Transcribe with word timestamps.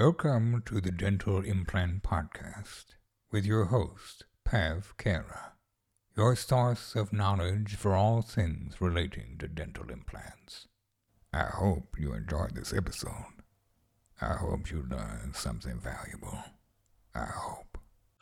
Welcome 0.00 0.62
to 0.64 0.80
the 0.80 0.92
Dental 0.92 1.44
Implant 1.44 2.02
Podcast 2.02 2.94
with 3.30 3.44
your 3.44 3.66
host, 3.66 4.24
Pav 4.46 4.94
Kara, 4.96 5.52
your 6.16 6.34
source 6.36 6.96
of 6.96 7.12
knowledge 7.12 7.76
for 7.76 7.94
all 7.94 8.22
things 8.22 8.80
relating 8.80 9.36
to 9.40 9.46
dental 9.46 9.90
implants. 9.90 10.68
I 11.34 11.48
hope 11.52 11.96
you 11.98 12.14
enjoyed 12.14 12.54
this 12.54 12.72
episode. 12.72 13.42
I 14.22 14.36
hope 14.36 14.70
you 14.70 14.86
learned 14.90 15.36
something 15.36 15.78
valuable. 15.78 16.44
I 17.14 17.26
hope. 17.26 17.69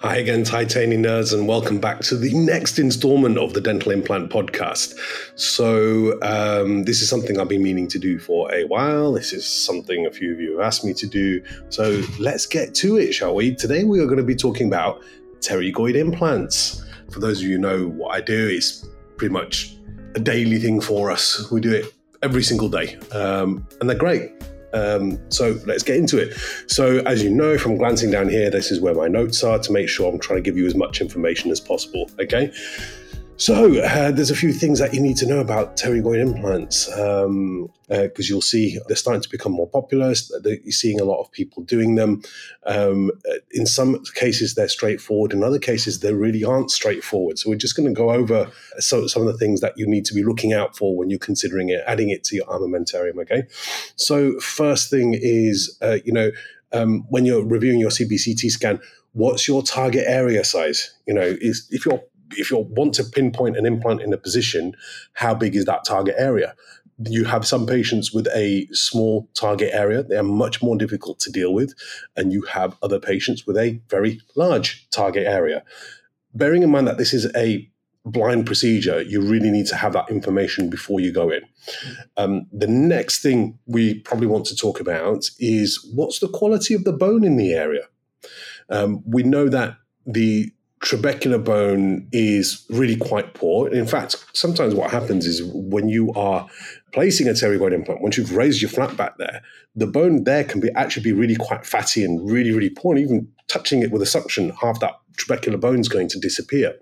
Hi 0.00 0.18
again, 0.18 0.44
titanium 0.44 1.02
nerds, 1.02 1.34
and 1.34 1.48
welcome 1.48 1.80
back 1.80 2.02
to 2.02 2.16
the 2.16 2.32
next 2.32 2.78
installment 2.78 3.36
of 3.36 3.52
the 3.52 3.60
Dental 3.60 3.90
Implant 3.90 4.30
Podcast. 4.30 4.94
So, 5.34 6.16
um, 6.22 6.84
this 6.84 7.02
is 7.02 7.08
something 7.08 7.40
I've 7.40 7.48
been 7.48 7.64
meaning 7.64 7.88
to 7.88 7.98
do 7.98 8.20
for 8.20 8.48
a 8.54 8.62
while. 8.66 9.12
This 9.12 9.32
is 9.32 9.44
something 9.44 10.06
a 10.06 10.12
few 10.12 10.32
of 10.32 10.40
you 10.40 10.56
have 10.56 10.64
asked 10.64 10.84
me 10.84 10.94
to 10.94 11.06
do. 11.08 11.42
So, 11.70 12.00
let's 12.20 12.46
get 12.46 12.76
to 12.76 12.96
it, 12.96 13.12
shall 13.12 13.34
we? 13.34 13.56
Today, 13.56 13.82
we 13.82 13.98
are 13.98 14.04
going 14.04 14.18
to 14.18 14.22
be 14.22 14.36
talking 14.36 14.68
about 14.68 15.02
pterygoid 15.40 15.96
implants. 15.96 16.80
For 17.10 17.18
those 17.18 17.40
of 17.40 17.48
you 17.48 17.56
who 17.56 17.62
know 17.62 17.88
what 17.88 18.14
I 18.14 18.20
do, 18.20 18.46
it's 18.46 18.88
pretty 19.16 19.32
much 19.32 19.74
a 20.14 20.20
daily 20.20 20.60
thing 20.60 20.80
for 20.80 21.10
us. 21.10 21.50
We 21.50 21.60
do 21.60 21.72
it 21.72 21.92
every 22.22 22.44
single 22.44 22.68
day, 22.68 22.96
um, 23.10 23.66
and 23.80 23.90
they're 23.90 23.98
great. 23.98 24.30
Um, 24.72 25.18
so 25.30 25.58
let's 25.66 25.82
get 25.82 25.96
into 25.96 26.18
it. 26.18 26.34
So, 26.66 26.98
as 27.06 27.22
you 27.22 27.30
know 27.30 27.58
from 27.58 27.76
glancing 27.76 28.10
down 28.10 28.28
here, 28.28 28.50
this 28.50 28.70
is 28.70 28.80
where 28.80 28.94
my 28.94 29.08
notes 29.08 29.42
are 29.42 29.58
to 29.58 29.72
make 29.72 29.88
sure 29.88 30.12
I'm 30.12 30.18
trying 30.18 30.38
to 30.38 30.42
give 30.42 30.56
you 30.56 30.66
as 30.66 30.74
much 30.74 31.00
information 31.00 31.50
as 31.50 31.60
possible. 31.60 32.10
Okay. 32.20 32.52
So 33.38 33.80
uh, 33.80 34.10
there's 34.10 34.32
a 34.32 34.36
few 34.36 34.52
things 34.52 34.80
that 34.80 34.92
you 34.92 35.00
need 35.00 35.16
to 35.18 35.26
know 35.26 35.38
about 35.38 35.76
pterygoid 35.76 36.18
implants 36.18 36.86
because 36.86 37.24
um, 37.24 37.70
uh, 37.88 38.08
you'll 38.16 38.40
see 38.40 38.80
they're 38.88 38.96
starting 38.96 39.22
to 39.22 39.30
become 39.30 39.52
more 39.52 39.68
popular. 39.68 40.12
You're 40.44 40.72
seeing 40.72 41.00
a 41.00 41.04
lot 41.04 41.20
of 41.20 41.30
people 41.30 41.62
doing 41.62 41.94
them. 41.94 42.22
Um, 42.66 43.12
in 43.52 43.64
some 43.64 44.02
cases, 44.16 44.56
they're 44.56 44.68
straightforward. 44.68 45.32
In 45.32 45.44
other 45.44 45.60
cases, 45.60 46.00
they 46.00 46.12
really 46.12 46.42
aren't 46.42 46.72
straightforward. 46.72 47.38
So 47.38 47.48
we're 47.48 47.54
just 47.54 47.76
going 47.76 47.88
to 47.88 47.94
go 47.94 48.10
over 48.10 48.50
some, 48.78 49.06
some 49.06 49.22
of 49.24 49.28
the 49.32 49.38
things 49.38 49.60
that 49.60 49.78
you 49.78 49.86
need 49.86 50.04
to 50.06 50.14
be 50.14 50.24
looking 50.24 50.52
out 50.52 50.76
for 50.76 50.96
when 50.96 51.08
you're 51.08 51.20
considering 51.20 51.68
it, 51.68 51.84
adding 51.86 52.10
it 52.10 52.24
to 52.24 52.36
your 52.36 52.46
armamentarium. 52.46 53.22
Okay. 53.22 53.44
So 53.94 54.40
first 54.40 54.90
thing 54.90 55.14
is, 55.16 55.78
uh, 55.80 55.98
you 56.04 56.12
know, 56.12 56.32
um, 56.72 57.06
when 57.08 57.24
you're 57.24 57.44
reviewing 57.44 57.78
your 57.78 57.90
CBCT 57.90 58.50
scan, 58.50 58.80
what's 59.12 59.46
your 59.46 59.62
target 59.62 60.06
area 60.08 60.42
size? 60.42 60.92
You 61.06 61.14
know, 61.14 61.36
is 61.40 61.68
if 61.70 61.86
you're 61.86 62.02
if 62.32 62.50
you 62.50 62.58
want 62.58 62.94
to 62.94 63.04
pinpoint 63.04 63.56
an 63.56 63.66
implant 63.66 64.02
in 64.02 64.12
a 64.12 64.18
position, 64.18 64.74
how 65.14 65.34
big 65.34 65.56
is 65.56 65.64
that 65.66 65.84
target 65.84 66.14
area? 66.18 66.54
You 67.06 67.24
have 67.24 67.46
some 67.46 67.66
patients 67.66 68.12
with 68.12 68.26
a 68.34 68.66
small 68.72 69.28
target 69.34 69.70
area, 69.72 70.02
they 70.02 70.16
are 70.16 70.22
much 70.22 70.62
more 70.62 70.76
difficult 70.76 71.20
to 71.20 71.30
deal 71.30 71.54
with. 71.54 71.74
And 72.16 72.32
you 72.32 72.42
have 72.42 72.76
other 72.82 72.98
patients 72.98 73.46
with 73.46 73.56
a 73.56 73.80
very 73.88 74.20
large 74.34 74.88
target 74.90 75.26
area. 75.26 75.62
Bearing 76.34 76.62
in 76.62 76.70
mind 76.70 76.88
that 76.88 76.98
this 76.98 77.14
is 77.14 77.30
a 77.36 77.70
blind 78.04 78.46
procedure, 78.46 79.02
you 79.02 79.20
really 79.20 79.50
need 79.50 79.66
to 79.66 79.76
have 79.76 79.92
that 79.92 80.10
information 80.10 80.70
before 80.70 81.00
you 81.00 81.12
go 81.12 81.30
in. 81.30 81.42
Um, 82.16 82.46
the 82.52 82.66
next 82.66 83.22
thing 83.22 83.58
we 83.66 84.00
probably 84.00 84.26
want 84.26 84.46
to 84.46 84.56
talk 84.56 84.80
about 84.80 85.28
is 85.38 85.86
what's 85.94 86.18
the 86.18 86.28
quality 86.28 86.74
of 86.74 86.84
the 86.84 86.92
bone 86.92 87.24
in 87.24 87.36
the 87.36 87.52
area? 87.52 87.86
Um, 88.70 89.02
we 89.06 89.22
know 89.22 89.48
that 89.48 89.76
the 90.06 90.52
trabecular 90.80 91.42
bone 91.42 92.08
is 92.12 92.64
really 92.70 92.96
quite 92.96 93.34
poor. 93.34 93.68
In 93.68 93.86
fact, 93.86 94.16
sometimes 94.32 94.74
what 94.74 94.90
happens 94.90 95.26
is 95.26 95.42
when 95.44 95.88
you 95.88 96.12
are 96.14 96.48
placing 96.92 97.28
a 97.28 97.32
pterygoid 97.32 97.72
implant, 97.72 98.00
once 98.00 98.16
you've 98.16 98.36
raised 98.36 98.62
your 98.62 98.70
flap 98.70 98.96
back 98.96 99.18
there, 99.18 99.42
the 99.74 99.86
bone 99.86 100.24
there 100.24 100.44
can 100.44 100.60
be 100.60 100.70
actually 100.76 101.02
be 101.02 101.12
really 101.12 101.36
quite 101.36 101.66
fatty 101.66 102.04
and 102.04 102.30
really, 102.30 102.52
really 102.52 102.70
poor. 102.70 102.94
And 102.94 103.04
even 103.04 103.28
touching 103.48 103.82
it 103.82 103.90
with 103.90 104.02
a 104.02 104.06
suction, 104.06 104.50
half 104.60 104.80
that 104.80 104.94
trabecular 105.16 105.60
bone 105.60 105.80
is 105.80 105.88
going 105.88 106.08
to 106.08 106.18
disappear. 106.18 106.76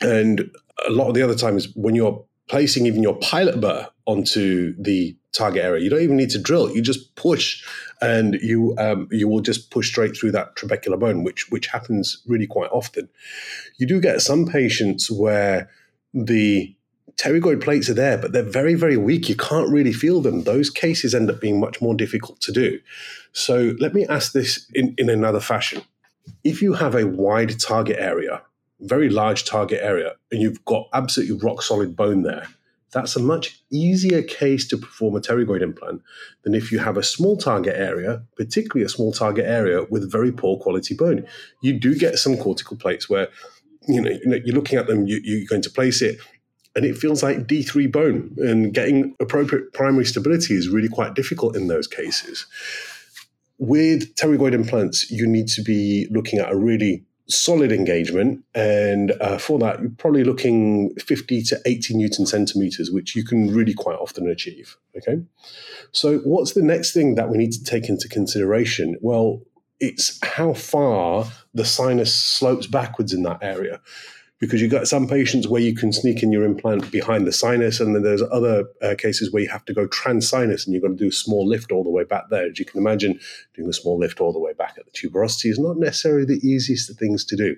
And 0.00 0.50
a 0.86 0.90
lot 0.90 1.08
of 1.08 1.14
the 1.14 1.22
other 1.22 1.34
times 1.34 1.68
when 1.74 1.94
you're 1.94 2.24
placing 2.48 2.86
even 2.86 3.02
your 3.02 3.16
pilot 3.18 3.60
burr 3.60 3.88
onto 4.10 4.74
the 4.82 5.16
target 5.32 5.62
area. 5.64 5.82
You 5.82 5.90
don't 5.90 6.02
even 6.02 6.16
need 6.16 6.30
to 6.30 6.38
drill. 6.38 6.74
You 6.74 6.82
just 6.82 7.14
push, 7.14 7.64
and 8.00 8.34
you 8.34 8.74
um, 8.78 9.08
you 9.10 9.28
will 9.28 9.40
just 9.40 9.70
push 9.70 9.88
straight 9.88 10.16
through 10.16 10.32
that 10.32 10.56
trabecular 10.56 10.98
bone, 10.98 11.22
which 11.24 11.50
which 11.50 11.68
happens 11.68 12.22
really 12.26 12.46
quite 12.46 12.70
often. 12.70 13.08
You 13.78 13.86
do 13.86 14.00
get 14.00 14.20
some 14.20 14.46
patients 14.46 15.10
where 15.10 15.70
the 16.12 16.74
pterygoid 17.16 17.62
plates 17.62 17.88
are 17.88 17.94
there, 17.94 18.18
but 18.18 18.32
they're 18.32 18.42
very 18.42 18.74
very 18.74 18.96
weak. 18.96 19.28
You 19.28 19.36
can't 19.36 19.70
really 19.70 19.92
feel 19.92 20.20
them. 20.20 20.44
Those 20.44 20.70
cases 20.70 21.14
end 21.14 21.30
up 21.30 21.40
being 21.40 21.60
much 21.60 21.80
more 21.80 21.94
difficult 21.94 22.40
to 22.42 22.52
do. 22.52 22.80
So 23.32 23.74
let 23.78 23.94
me 23.94 24.06
ask 24.06 24.32
this 24.32 24.66
in, 24.74 24.94
in 24.98 25.08
another 25.08 25.40
fashion. 25.40 25.82
If 26.42 26.62
you 26.62 26.74
have 26.74 26.94
a 26.94 27.06
wide 27.06 27.60
target 27.60 27.98
area, 27.98 28.42
very 28.80 29.08
large 29.08 29.44
target 29.44 29.80
area, 29.82 30.14
and 30.32 30.40
you've 30.40 30.64
got 30.64 30.88
absolutely 30.92 31.38
rock 31.38 31.62
solid 31.62 31.94
bone 31.94 32.22
there, 32.22 32.48
that's 32.92 33.16
a 33.16 33.20
much 33.20 33.60
easier 33.70 34.22
case 34.22 34.66
to 34.68 34.76
perform 34.76 35.16
a 35.16 35.20
pterygoid 35.20 35.62
implant 35.62 36.02
than 36.42 36.54
if 36.54 36.72
you 36.72 36.78
have 36.80 36.96
a 36.96 37.02
small 37.02 37.36
target 37.36 37.76
area, 37.76 38.22
particularly 38.36 38.84
a 38.84 38.88
small 38.88 39.12
target 39.12 39.46
area 39.46 39.84
with 39.90 40.10
very 40.10 40.32
poor 40.32 40.58
quality 40.58 40.94
bone. 40.94 41.26
You 41.62 41.78
do 41.78 41.94
get 41.94 42.18
some 42.18 42.36
cortical 42.36 42.76
plates 42.76 43.08
where 43.08 43.28
you 43.88 44.00
know, 44.00 44.10
you 44.10 44.42
you're 44.44 44.54
looking 44.54 44.78
at 44.78 44.86
them, 44.86 45.06
you, 45.06 45.20
you're 45.22 45.46
going 45.46 45.62
to 45.62 45.70
place 45.70 46.02
it, 46.02 46.18
and 46.76 46.84
it 46.84 46.96
feels 46.96 47.22
like 47.22 47.46
D3 47.46 47.90
bone, 47.90 48.34
and 48.38 48.72
getting 48.74 49.14
appropriate 49.20 49.72
primary 49.72 50.04
stability 50.04 50.54
is 50.54 50.68
really 50.68 50.88
quite 50.88 51.14
difficult 51.14 51.56
in 51.56 51.68
those 51.68 51.86
cases. 51.86 52.46
With 53.58 54.14
pterygoid 54.14 54.52
implants, 54.52 55.10
you 55.10 55.26
need 55.26 55.48
to 55.48 55.62
be 55.62 56.06
looking 56.10 56.38
at 56.38 56.50
a 56.50 56.56
really 56.56 57.04
solid 57.30 57.72
engagement. 57.72 58.44
And 58.54 59.12
uh, 59.20 59.38
for 59.38 59.58
that, 59.60 59.80
you're 59.80 59.90
probably 59.90 60.24
looking 60.24 60.94
50 60.96 61.42
to 61.44 61.60
80 61.64 61.94
Newton 61.94 62.26
centimeters, 62.26 62.90
which 62.90 63.14
you 63.14 63.24
can 63.24 63.52
really 63.52 63.74
quite 63.74 63.96
often 63.96 64.28
achieve. 64.28 64.76
Okay. 64.96 65.22
So, 65.92 66.18
what's 66.18 66.52
the 66.52 66.62
next 66.62 66.92
thing 66.92 67.14
that 67.16 67.28
we 67.28 67.38
need 67.38 67.52
to 67.52 67.64
take 67.64 67.88
into 67.88 68.08
consideration? 68.08 68.96
Well, 69.00 69.42
it's 69.80 70.18
how 70.24 70.52
far 70.52 71.26
the 71.54 71.64
sinus 71.64 72.14
slopes 72.14 72.66
backwards 72.66 73.12
in 73.12 73.22
that 73.22 73.38
area 73.42 73.80
because 74.40 74.62
you've 74.62 74.70
got 74.70 74.88
some 74.88 75.06
patients 75.06 75.46
where 75.46 75.60
you 75.60 75.74
can 75.74 75.92
sneak 75.92 76.22
in 76.22 76.32
your 76.32 76.44
implant 76.44 76.90
behind 76.90 77.26
the 77.26 77.32
sinus, 77.32 77.78
and 77.78 77.94
then 77.94 78.02
there's 78.02 78.22
other 78.22 78.64
uh, 78.82 78.94
cases 78.96 79.30
where 79.30 79.42
you 79.42 79.48
have 79.50 79.64
to 79.66 79.74
go 79.74 79.86
trans-sinus 79.86 80.64
and 80.64 80.72
you've 80.72 80.82
got 80.82 80.88
to 80.88 80.94
do 80.94 81.08
a 81.08 81.12
small 81.12 81.46
lift 81.46 81.70
all 81.70 81.84
the 81.84 81.90
way 81.90 82.04
back 82.04 82.24
there. 82.30 82.46
As 82.46 82.58
you 82.58 82.64
can 82.64 82.80
imagine, 82.80 83.20
doing 83.54 83.68
a 83.68 83.72
small 83.72 83.98
lift 83.98 84.18
all 84.18 84.32
the 84.32 84.38
way 84.38 84.54
back 84.54 84.76
at 84.78 84.86
the 84.86 84.90
tuberosity 84.90 85.50
is 85.50 85.58
not 85.58 85.76
necessarily 85.76 86.24
the 86.24 86.40
easiest 86.46 86.88
of 86.88 86.96
things 86.96 87.22
to 87.26 87.36
do. 87.36 87.54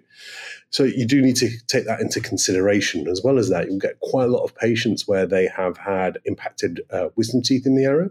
So 0.71 0.82
you 0.82 1.06
do 1.06 1.22
need 1.22 1.37
to 1.37 1.50
take 1.69 1.87
that 1.87 2.00
into 2.00 2.21
consideration. 2.21 3.06
As 3.06 3.22
well 3.22 3.38
as 3.38 3.48
that, 3.50 3.71
you 3.71 3.78
get 3.78 4.00
quite 4.00 4.25
a 4.25 4.32
lot 4.32 4.42
of 4.42 4.54
patients 4.56 5.06
where 5.06 5.26
they 5.26 5.47
have 5.47 5.76
had 5.78 6.19
impacted 6.25 6.81
uh, 6.91 7.09
wisdom 7.15 7.42
teeth 7.42 7.65
in 7.65 7.76
the 7.76 7.84
area. 7.84 8.10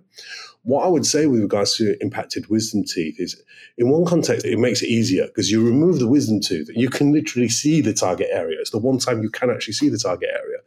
What 0.63 0.85
I 0.85 0.89
would 0.89 1.05
say 1.05 1.25
with 1.25 1.41
regards 1.41 1.75
to 1.77 1.95
impacted 2.01 2.47
wisdom 2.47 2.83
teeth 2.83 3.19
is, 3.19 3.41
in 3.77 3.89
one 3.89 4.05
context, 4.05 4.45
it 4.45 4.59
makes 4.59 4.83
it 4.83 4.89
easier 4.89 5.25
because 5.25 5.49
you 5.49 5.65
remove 5.65 5.97
the 5.97 6.07
wisdom 6.07 6.39
tooth, 6.39 6.69
you 6.75 6.89
can 6.89 7.11
literally 7.11 7.49
see 7.49 7.81
the 7.81 7.93
target 7.93 8.27
area. 8.31 8.59
It's 8.59 8.69
the 8.69 8.77
one 8.77 8.99
time 8.99 9.23
you 9.23 9.29
can 9.29 9.49
actually 9.49 9.73
see 9.73 9.89
the 9.89 9.97
target 9.97 10.29
area. 10.31 10.59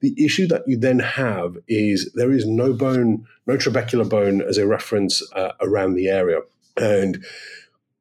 The 0.00 0.14
issue 0.22 0.46
that 0.48 0.64
you 0.66 0.76
then 0.76 0.98
have 0.98 1.56
is 1.66 2.12
there 2.12 2.30
is 2.30 2.46
no 2.46 2.74
bone, 2.74 3.26
no 3.46 3.56
trabecular 3.56 4.08
bone 4.08 4.42
as 4.42 4.58
a 4.58 4.66
reference 4.66 5.22
uh, 5.32 5.52
around 5.60 5.94
the 5.94 6.08
area, 6.08 6.40
and 6.76 7.24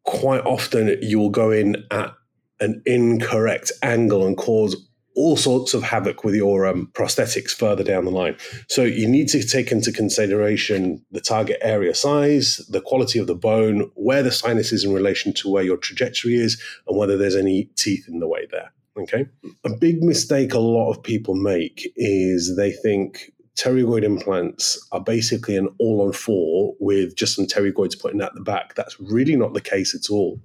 quite 0.03 0.41
often 0.45 0.97
you 1.01 1.19
will 1.19 1.29
go 1.29 1.51
in 1.51 1.83
at 1.91 2.13
an 2.59 2.81
incorrect 2.85 3.71
angle 3.83 4.25
and 4.25 4.35
cause 4.37 4.86
all 5.17 5.35
sorts 5.35 5.73
of 5.73 5.81
havoc 5.81 6.23
with 6.23 6.35
your 6.35 6.67
um, 6.67 6.89
prosthetics 6.93 7.49
further 7.49 7.83
down 7.83 8.05
the 8.05 8.11
line. 8.11 8.37
So 8.69 8.83
you 8.83 9.07
need 9.07 9.27
to 9.29 9.43
take 9.43 9.71
into 9.71 9.91
consideration 9.91 11.03
the 11.11 11.19
target 11.19 11.57
area 11.61 11.95
size, 11.95 12.57
the 12.69 12.81
quality 12.81 13.17
of 13.17 13.25
the 13.25 13.35
bone, 13.35 13.91
where 13.95 14.21
the 14.21 14.31
sinus 14.31 14.71
is 14.71 14.83
in 14.83 14.93
relation 14.93 15.33
to 15.33 15.49
where 15.49 15.63
your 15.63 15.77
trajectory 15.77 16.35
is, 16.35 16.61
and 16.87 16.95
whether 16.95 17.17
there's 17.17 17.35
any 17.35 17.63
teeth 17.75 18.07
in 18.07 18.19
the 18.19 18.27
way 18.27 18.47
there. 18.51 18.71
Okay. 18.99 19.25
A 19.63 19.75
big 19.75 20.03
mistake 20.03 20.53
a 20.53 20.59
lot 20.59 20.91
of 20.91 21.01
people 21.01 21.33
make 21.33 21.91
is 21.95 22.55
they 22.55 22.71
think 22.71 23.31
pterygoid 23.55 24.03
implants 24.03 24.77
are 24.91 25.01
basically 25.01 25.57
an 25.57 25.67
all 25.79 26.01
on 26.01 26.13
four 26.13 26.75
with 26.79 27.15
just 27.15 27.35
some 27.35 27.47
pterygoids 27.47 27.99
putting 27.99 28.21
at 28.21 28.35
the 28.35 28.41
back. 28.41 28.75
That's 28.75 28.99
really 28.99 29.35
not 29.35 29.53
the 29.53 29.61
case 29.61 29.95
at 29.95 30.11
all. 30.11 30.39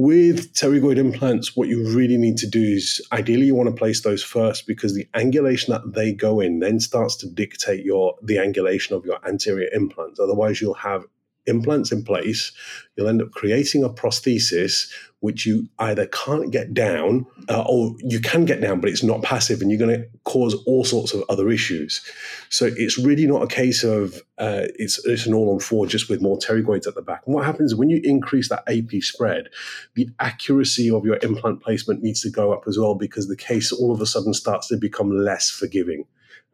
With 0.00 0.54
pterygoid 0.54 0.96
implants, 0.96 1.56
what 1.56 1.66
you 1.66 1.84
really 1.92 2.18
need 2.18 2.36
to 2.36 2.46
do 2.46 2.62
is 2.62 3.04
ideally 3.10 3.46
you 3.46 3.56
want 3.56 3.68
to 3.68 3.74
place 3.74 4.02
those 4.02 4.22
first 4.22 4.64
because 4.64 4.94
the 4.94 5.08
angulation 5.16 5.70
that 5.70 5.92
they 5.92 6.12
go 6.12 6.38
in 6.38 6.60
then 6.60 6.78
starts 6.78 7.16
to 7.16 7.28
dictate 7.28 7.84
your 7.84 8.14
the 8.22 8.36
angulation 8.36 8.92
of 8.92 9.04
your 9.04 9.18
anterior 9.26 9.68
implants. 9.72 10.20
Otherwise, 10.20 10.60
you'll 10.60 10.74
have 10.74 11.04
implants 11.46 11.90
in 11.90 12.04
place, 12.04 12.52
you'll 12.94 13.08
end 13.08 13.20
up 13.20 13.32
creating 13.32 13.82
a 13.82 13.88
prosthesis 13.88 14.88
which 15.20 15.46
you 15.46 15.68
either 15.80 16.06
can't 16.06 16.52
get 16.52 16.72
down 16.72 17.26
uh, 17.48 17.64
or 17.68 17.94
you 17.98 18.20
can 18.20 18.44
get 18.44 18.60
down, 18.60 18.80
but 18.80 18.88
it's 18.88 19.02
not 19.02 19.22
passive 19.22 19.60
and 19.60 19.70
you're 19.70 19.78
going 19.78 20.00
to 20.00 20.06
cause 20.24 20.54
all 20.64 20.84
sorts 20.84 21.12
of 21.12 21.24
other 21.28 21.50
issues. 21.50 22.00
So 22.50 22.70
it's 22.76 22.98
really 22.98 23.26
not 23.26 23.42
a 23.42 23.48
case 23.48 23.82
of 23.82 24.22
uh, 24.38 24.66
it's, 24.76 25.04
it's 25.06 25.26
an 25.26 25.34
all 25.34 25.52
on 25.52 25.58
four 25.58 25.86
just 25.86 26.08
with 26.08 26.22
more 26.22 26.38
pterygoids 26.38 26.86
at 26.86 26.94
the 26.94 27.02
back. 27.02 27.22
And 27.26 27.34
what 27.34 27.44
happens 27.44 27.74
when 27.74 27.90
you 27.90 28.00
increase 28.04 28.48
that 28.48 28.62
AP 28.68 29.02
spread, 29.02 29.48
the 29.94 30.08
accuracy 30.20 30.90
of 30.90 31.04
your 31.04 31.18
implant 31.22 31.62
placement 31.62 32.02
needs 32.02 32.22
to 32.22 32.30
go 32.30 32.52
up 32.52 32.64
as 32.68 32.78
well 32.78 32.94
because 32.94 33.26
the 33.26 33.36
case 33.36 33.72
all 33.72 33.92
of 33.92 34.00
a 34.00 34.06
sudden 34.06 34.34
starts 34.34 34.68
to 34.68 34.76
become 34.76 35.10
less 35.10 35.50
forgiving. 35.50 36.04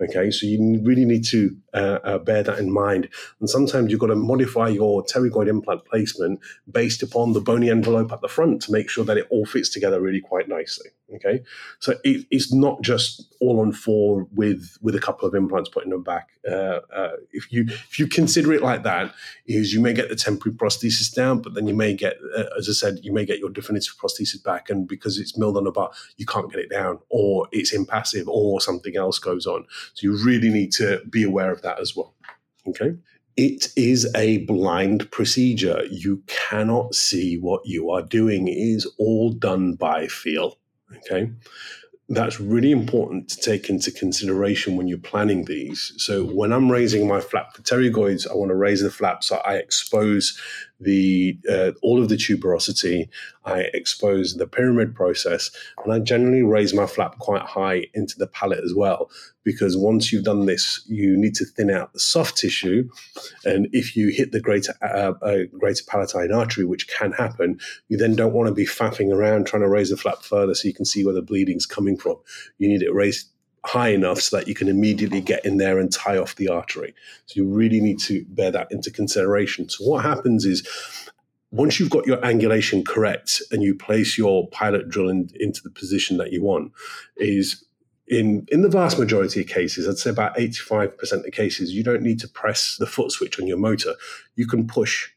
Okay, 0.00 0.30
so 0.32 0.44
you 0.46 0.80
really 0.82 1.04
need 1.04 1.24
to 1.26 1.56
uh, 1.72 1.98
uh, 2.02 2.18
bear 2.18 2.42
that 2.42 2.58
in 2.58 2.72
mind. 2.72 3.08
And 3.38 3.48
sometimes 3.48 3.90
you've 3.90 4.00
got 4.00 4.08
to 4.08 4.16
modify 4.16 4.68
your 4.68 5.04
pterygoid 5.04 5.48
implant 5.48 5.84
placement 5.84 6.40
based 6.70 7.02
upon 7.02 7.32
the 7.32 7.40
bony 7.40 7.70
envelope 7.70 8.10
at 8.10 8.20
the 8.20 8.28
front 8.28 8.62
to 8.62 8.72
make 8.72 8.90
sure 8.90 9.04
that 9.04 9.16
it 9.16 9.28
all 9.30 9.46
fits 9.46 9.68
together 9.68 10.00
really 10.00 10.20
quite 10.20 10.48
nicely. 10.48 10.90
Okay, 11.14 11.42
so 11.78 11.94
it, 12.02 12.26
it's 12.30 12.52
not 12.52 12.82
just 12.82 13.34
all 13.40 13.60
on 13.60 13.72
four 13.72 14.26
with 14.32 14.76
with 14.82 14.94
a 14.94 15.00
couple 15.00 15.28
of 15.28 15.34
implants 15.34 15.68
put 15.68 15.84
in 15.84 15.90
the 15.90 15.98
back. 15.98 16.30
Uh, 16.48 16.80
uh, 16.92 17.16
if 17.32 17.52
you 17.52 17.64
if 17.68 17.98
you 17.98 18.06
consider 18.06 18.52
it 18.52 18.62
like 18.62 18.82
that, 18.82 19.14
is 19.46 19.72
you 19.72 19.80
may 19.80 19.92
get 19.92 20.08
the 20.08 20.16
temporary 20.16 20.56
prosthesis 20.56 21.14
down, 21.14 21.40
but 21.40 21.54
then 21.54 21.66
you 21.66 21.74
may 21.74 21.94
get, 21.94 22.16
uh, 22.36 22.44
as 22.58 22.68
I 22.68 22.72
said, 22.72 23.00
you 23.02 23.12
may 23.12 23.24
get 23.24 23.38
your 23.38 23.50
definitive 23.50 23.94
prosthesis 23.96 24.42
back, 24.42 24.70
and 24.70 24.88
because 24.88 25.18
it's 25.18 25.38
milled 25.38 25.56
on 25.56 25.64
the 25.64 25.70
bar, 25.70 25.90
you 26.16 26.26
can't 26.26 26.50
get 26.50 26.60
it 26.60 26.70
down, 26.70 26.98
or 27.10 27.48
it's 27.52 27.72
impassive, 27.72 28.28
or 28.28 28.60
something 28.60 28.96
else 28.96 29.18
goes 29.18 29.46
on. 29.46 29.66
So 29.94 30.04
you 30.06 30.16
really 30.24 30.50
need 30.50 30.72
to 30.72 31.00
be 31.08 31.22
aware 31.22 31.52
of 31.52 31.62
that 31.62 31.80
as 31.80 31.94
well. 31.94 32.14
Okay. 32.66 32.96
It 33.36 33.66
is 33.76 34.08
a 34.14 34.38
blind 34.38 35.10
procedure. 35.10 35.82
You 35.90 36.22
cannot 36.28 36.94
see 36.94 37.36
what 37.36 37.62
you 37.64 37.90
are 37.90 38.02
doing. 38.02 38.46
It 38.46 38.56
is 38.56 38.86
all 38.96 39.32
done 39.32 39.74
by 39.74 40.06
feel. 40.06 40.56
Okay. 40.96 41.30
That's 42.08 42.38
really 42.38 42.70
important 42.70 43.30
to 43.30 43.36
take 43.38 43.70
into 43.70 43.90
consideration 43.90 44.76
when 44.76 44.88
you're 44.88 44.98
planning 44.98 45.46
these. 45.46 45.94
So, 45.96 46.24
when 46.24 46.52
I'm 46.52 46.70
raising 46.70 47.08
my 47.08 47.20
flap 47.20 47.54
for 47.54 47.62
pterygoids, 47.62 48.30
I 48.30 48.34
want 48.34 48.50
to 48.50 48.54
raise 48.54 48.82
the 48.82 48.90
flap 48.90 49.24
so 49.24 49.36
I 49.36 49.54
expose 49.54 50.38
the 50.80 51.38
uh, 51.50 51.72
all 51.82 52.02
of 52.02 52.08
the 52.08 52.16
tuberosity. 52.16 53.08
I 53.44 53.66
expose 53.74 54.34
the 54.36 54.46
pyramid 54.46 54.94
process, 54.94 55.50
and 55.84 55.92
I 55.92 55.98
generally 55.98 56.42
raise 56.42 56.72
my 56.72 56.86
flap 56.86 57.18
quite 57.18 57.42
high 57.42 57.86
into 57.94 58.18
the 58.18 58.26
palate 58.26 58.64
as 58.64 58.74
well. 58.74 59.10
Because 59.42 59.76
once 59.76 60.10
you've 60.10 60.24
done 60.24 60.46
this, 60.46 60.82
you 60.86 61.18
need 61.18 61.34
to 61.34 61.44
thin 61.44 61.70
out 61.70 61.92
the 61.92 62.00
soft 62.00 62.38
tissue, 62.38 62.88
and 63.44 63.68
if 63.72 63.96
you 63.96 64.08
hit 64.08 64.32
the 64.32 64.40
greater 64.40 64.74
uh, 64.82 65.12
uh, 65.22 65.44
greater 65.58 65.84
palatine 65.86 66.32
artery, 66.32 66.64
which 66.64 66.88
can 66.88 67.12
happen, 67.12 67.60
you 67.88 67.96
then 67.96 68.16
don't 68.16 68.32
want 68.32 68.48
to 68.48 68.54
be 68.54 68.66
faffing 68.66 69.12
around 69.12 69.46
trying 69.46 69.62
to 69.62 69.68
raise 69.68 69.90
the 69.90 69.96
flap 69.96 70.22
further 70.22 70.54
so 70.54 70.66
you 70.66 70.74
can 70.74 70.86
see 70.86 71.04
where 71.04 71.14
the 71.14 71.22
bleeding's 71.22 71.66
coming 71.66 71.96
from. 71.96 72.16
You 72.58 72.68
need 72.68 72.82
it 72.82 72.94
raised 72.94 73.28
high 73.64 73.88
enough 73.88 74.20
so 74.20 74.36
that 74.36 74.46
you 74.46 74.54
can 74.54 74.68
immediately 74.68 75.20
get 75.20 75.44
in 75.44 75.56
there 75.56 75.78
and 75.78 75.92
tie 75.92 76.18
off 76.18 76.36
the 76.36 76.48
artery. 76.48 76.94
So 77.26 77.34
you 77.36 77.46
really 77.46 77.80
need 77.80 77.98
to 78.00 78.24
bear 78.28 78.50
that 78.50 78.70
into 78.70 78.90
consideration. 78.90 79.68
So 79.68 79.84
what 79.84 80.04
happens 80.04 80.44
is 80.44 80.66
once 81.50 81.78
you've 81.78 81.90
got 81.90 82.06
your 82.06 82.18
angulation 82.18 82.84
correct 82.84 83.40
and 83.50 83.62
you 83.62 83.74
place 83.74 84.18
your 84.18 84.48
pilot 84.48 84.88
drill 84.88 85.08
in, 85.08 85.30
into 85.36 85.62
the 85.62 85.70
position 85.70 86.16
that 86.18 86.32
you 86.32 86.42
want, 86.42 86.72
is 87.16 87.64
in 88.06 88.46
in 88.52 88.60
the 88.60 88.68
vast 88.68 88.98
majority 88.98 89.40
of 89.40 89.46
cases, 89.46 89.88
I'd 89.88 89.96
say 89.96 90.10
about 90.10 90.36
85% 90.36 91.26
of 91.26 91.32
cases, 91.32 91.72
you 91.72 91.82
don't 91.82 92.02
need 92.02 92.20
to 92.20 92.28
press 92.28 92.76
the 92.78 92.86
foot 92.86 93.12
switch 93.12 93.40
on 93.40 93.46
your 93.46 93.56
motor. 93.56 93.94
You 94.36 94.46
can 94.46 94.66
push 94.66 95.08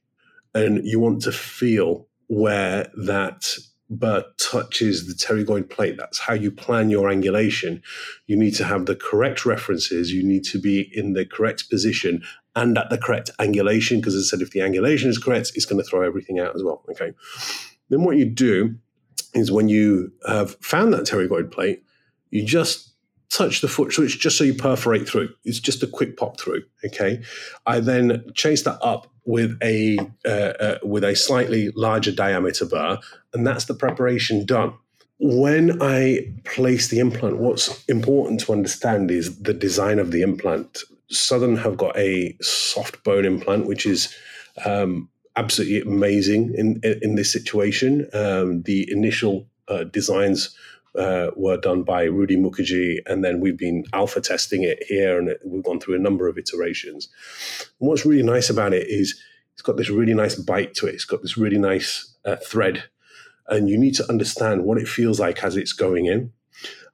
and 0.53 0.85
you 0.85 0.99
want 0.99 1.21
to 1.23 1.31
feel 1.31 2.07
where 2.27 2.89
that 2.95 3.57
bur 3.89 4.25
touches 4.37 5.07
the 5.07 5.13
pterygoid 5.13 5.69
plate. 5.69 5.95
That's 5.97 6.19
how 6.19 6.33
you 6.33 6.51
plan 6.51 6.89
your 6.89 7.09
angulation. 7.09 7.81
You 8.25 8.35
need 8.35 8.55
to 8.55 8.65
have 8.65 8.85
the 8.85 8.95
correct 8.95 9.45
references. 9.45 10.11
You 10.11 10.23
need 10.23 10.43
to 10.45 10.59
be 10.59 10.89
in 10.93 11.13
the 11.13 11.25
correct 11.25 11.69
position 11.69 12.23
and 12.55 12.77
at 12.77 12.89
the 12.89 12.97
correct 12.97 13.31
angulation. 13.39 13.97
Because 13.97 14.15
as 14.15 14.27
I 14.27 14.27
said, 14.37 14.41
if 14.41 14.51
the 14.51 14.59
angulation 14.59 15.07
is 15.07 15.17
correct, 15.17 15.51
it's 15.55 15.65
going 15.65 15.81
to 15.81 15.89
throw 15.89 16.05
everything 16.05 16.39
out 16.39 16.55
as 16.55 16.63
well. 16.63 16.83
Okay. 16.91 17.13
Then 17.89 18.03
what 18.03 18.17
you 18.17 18.25
do 18.25 18.75
is 19.33 19.51
when 19.51 19.69
you 19.69 20.11
have 20.27 20.55
found 20.61 20.93
that 20.93 21.03
pterygoid 21.05 21.51
plate, 21.51 21.83
you 22.29 22.43
just 22.43 22.93
touch 23.29 23.61
the 23.61 23.67
foot 23.67 23.91
switch 23.91 24.19
just 24.19 24.37
so 24.37 24.43
you 24.43 24.53
perforate 24.53 25.07
through. 25.07 25.29
It's 25.43 25.59
just 25.59 25.83
a 25.83 25.87
quick 25.87 26.17
pop 26.17 26.39
through. 26.39 26.63
Okay. 26.85 27.21
I 27.65 27.79
then 27.79 28.23
chase 28.33 28.63
that 28.63 28.81
up 28.81 29.07
with 29.25 29.57
a 29.61 29.97
uh, 30.25 30.29
uh, 30.29 30.77
with 30.83 31.03
a 31.03 31.15
slightly 31.15 31.69
larger 31.75 32.11
diameter 32.11 32.65
burr, 32.65 32.97
and 33.33 33.45
that's 33.45 33.65
the 33.65 33.73
preparation 33.73 34.45
done. 34.45 34.73
When 35.19 35.81
I 35.81 36.33
place 36.45 36.87
the 36.87 36.99
implant, 36.99 37.37
what's 37.37 37.83
important 37.85 38.39
to 38.41 38.53
understand 38.53 39.11
is 39.11 39.39
the 39.39 39.53
design 39.53 39.99
of 39.99 40.11
the 40.11 40.21
implant. 40.21 40.83
Southern 41.09 41.57
have 41.57 41.77
got 41.77 41.97
a 41.97 42.37
soft 42.41 43.03
bone 43.03 43.25
implant, 43.25 43.65
which 43.65 43.85
is 43.85 44.13
um, 44.65 45.09
absolutely 45.35 45.81
amazing 45.81 46.53
in, 46.55 46.79
in, 46.83 46.99
in 47.01 47.15
this 47.15 47.31
situation. 47.31 48.07
Um, 48.13 48.61
the 48.63 48.89
initial 48.91 49.47
uh, 49.67 49.85
designs 49.85 50.55
uh, 50.97 51.31
were 51.35 51.57
done 51.57 51.83
by 51.83 52.03
Rudy 52.03 52.37
Mukherjee, 52.37 52.99
and 53.05 53.23
then 53.23 53.39
we've 53.39 53.57
been 53.57 53.85
alpha 53.93 54.19
testing 54.19 54.63
it 54.63 54.83
here, 54.87 55.19
and 55.19 55.35
we've 55.45 55.63
gone 55.63 55.79
through 55.79 55.95
a 55.95 55.99
number 55.99 56.27
of 56.27 56.37
iterations. 56.37 57.07
And 57.79 57.87
what's 57.87 58.05
really 58.05 58.23
nice 58.23 58.49
about 58.49 58.73
it 58.73 58.87
is 58.87 59.21
it's 59.53 59.61
got 59.61 59.77
this 59.77 59.89
really 59.89 60.13
nice 60.13 60.35
bite 60.35 60.73
to 60.75 60.87
it. 60.87 60.95
It's 60.95 61.05
got 61.05 61.21
this 61.21 61.37
really 61.37 61.57
nice 61.57 62.15
uh, 62.25 62.37
thread, 62.37 62.83
and 63.47 63.69
you 63.69 63.77
need 63.77 63.95
to 63.95 64.09
understand 64.09 64.63
what 64.63 64.77
it 64.77 64.87
feels 64.87 65.19
like 65.19 65.43
as 65.43 65.55
it's 65.55 65.73
going 65.73 66.07
in. 66.07 66.33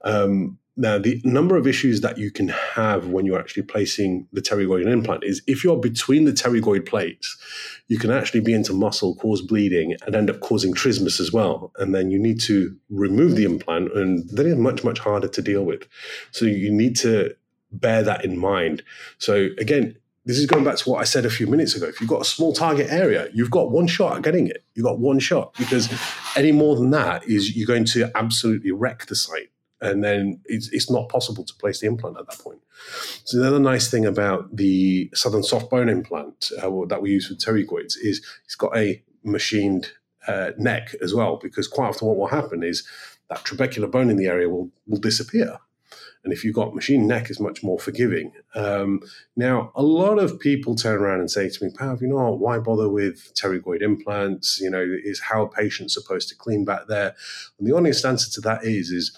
Um, 0.03 0.59
now, 0.75 0.97
the 0.97 1.21
number 1.23 1.55
of 1.55 1.67
issues 1.67 2.01
that 2.01 2.17
you 2.17 2.31
can 2.31 2.47
have 2.47 3.07
when 3.07 3.27
you're 3.27 3.39
actually 3.39 3.61
placing 3.61 4.27
the 4.33 4.41
pterygoid 4.41 4.87
implant 4.87 5.23
is 5.23 5.43
if 5.45 5.63
you're 5.63 5.77
between 5.77 6.25
the 6.25 6.31
pterygoid 6.31 6.87
plates, 6.87 7.37
you 7.89 7.99
can 7.99 8.09
actually 8.09 8.39
be 8.39 8.53
into 8.53 8.73
muscle, 8.73 9.15
cause 9.15 9.43
bleeding, 9.43 9.95
and 10.03 10.15
end 10.15 10.31
up 10.31 10.39
causing 10.39 10.73
trismus 10.73 11.19
as 11.19 11.31
well. 11.31 11.71
And 11.77 11.93
then 11.93 12.09
you 12.09 12.17
need 12.17 12.39
to 12.41 12.75
remove 12.89 13.35
the 13.35 13.43
implant, 13.43 13.95
and 13.95 14.27
that 14.29 14.47
is 14.47 14.55
much, 14.55 14.83
much 14.83 14.97
harder 14.97 15.27
to 15.27 15.41
deal 15.43 15.63
with. 15.63 15.87
So 16.31 16.45
you 16.45 16.71
need 16.71 16.95
to 16.97 17.35
bear 17.71 18.01
that 18.01 18.25
in 18.25 18.39
mind. 18.39 18.81
So 19.19 19.49
again, 19.59 19.95
this 20.25 20.39
is 20.39 20.47
going 20.47 20.63
back 20.63 20.77
to 20.77 20.89
what 20.89 21.01
I 21.01 21.03
said 21.03 21.25
a 21.25 21.29
few 21.29 21.45
minutes 21.45 21.75
ago. 21.75 21.85
If 21.85 22.01
you've 22.01 22.09
got 22.09 22.21
a 22.21 22.25
small 22.25 22.51
target 22.51 22.87
area, 22.89 23.27
you've 23.31 23.51
got 23.51 23.69
one 23.69 23.85
shot 23.85 24.15
at 24.15 24.23
getting 24.23 24.47
it. 24.47 24.63
You've 24.73 24.85
got 24.85 24.97
one 24.97 25.19
shot 25.19 25.53
because 25.55 25.87
any 26.35 26.51
more 26.51 26.75
than 26.75 26.89
that 26.91 27.25
is 27.25 27.55
you're 27.55 27.67
going 27.67 27.85
to 27.85 28.09
absolutely 28.15 28.71
wreck 28.71 29.05
the 29.05 29.15
site 29.15 29.52
and 29.83 30.03
then 30.03 30.39
it's, 30.45 30.69
it's 30.69 30.89
not 30.89 31.09
possible 31.09 31.43
to 31.43 31.53
place 31.55 31.79
the 31.79 31.87
implant 31.87 32.17
at 32.17 32.25
that 32.27 32.39
point. 32.39 32.61
So 33.25 33.37
the 33.37 33.47
other 33.47 33.59
nice 33.59 33.91
thing 33.91 34.05
about 34.05 34.55
the 34.55 35.09
Southern 35.13 35.43
soft 35.43 35.69
bone 35.69 35.89
implant 35.89 36.51
uh, 36.61 36.69
that 36.87 37.01
we 37.01 37.11
use 37.11 37.27
for 37.27 37.35
pterygoids 37.35 37.95
is 38.01 38.25
it's 38.45 38.55
got 38.55 38.75
a 38.75 39.03
machined 39.23 39.91
uh, 40.27 40.51
neck 40.57 40.95
as 41.01 41.13
well, 41.13 41.37
because 41.37 41.67
quite 41.67 41.89
often 41.89 42.07
what 42.07 42.17
will 42.17 42.27
happen 42.27 42.63
is 42.63 42.87
that 43.29 43.43
trabecular 43.43 43.89
bone 43.89 44.09
in 44.09 44.17
the 44.17 44.27
area 44.27 44.49
will 44.49 44.69
will 44.87 44.99
disappear. 44.99 45.59
And 46.23 46.31
if 46.31 46.43
you've 46.43 46.55
got 46.55 46.73
machine 46.73 47.05
neck, 47.05 47.29
is 47.29 47.39
much 47.39 47.63
more 47.63 47.77
forgiving. 47.77 48.31
Um, 48.55 49.01
now, 49.35 49.73
a 49.75 49.83
lot 49.83 50.19
of 50.19 50.39
people 50.39 50.73
turn 50.73 51.01
around 51.01 51.19
and 51.19 51.29
say 51.29 51.49
to 51.49 51.63
me, 51.63 51.69
Pav, 51.71 52.01
you 52.01 52.07
know, 52.07 52.31
why 52.31 52.59
bother 52.59 52.89
with 52.89 53.33
pterygoid 53.33 53.81
implants? 53.81 54.59
You 54.61 54.69
know, 54.69 54.85
is 55.03 55.19
how 55.19 55.43
a 55.43 55.49
patient 55.49 55.91
supposed 55.91 56.29
to 56.29 56.35
clean 56.35 56.63
back 56.63 56.87
there? 56.87 57.13
And 57.59 57.67
the 57.67 57.75
honest 57.75 58.05
answer 58.05 58.31
to 58.31 58.41
that 58.41 58.63
is, 58.63 58.89
is 58.89 59.17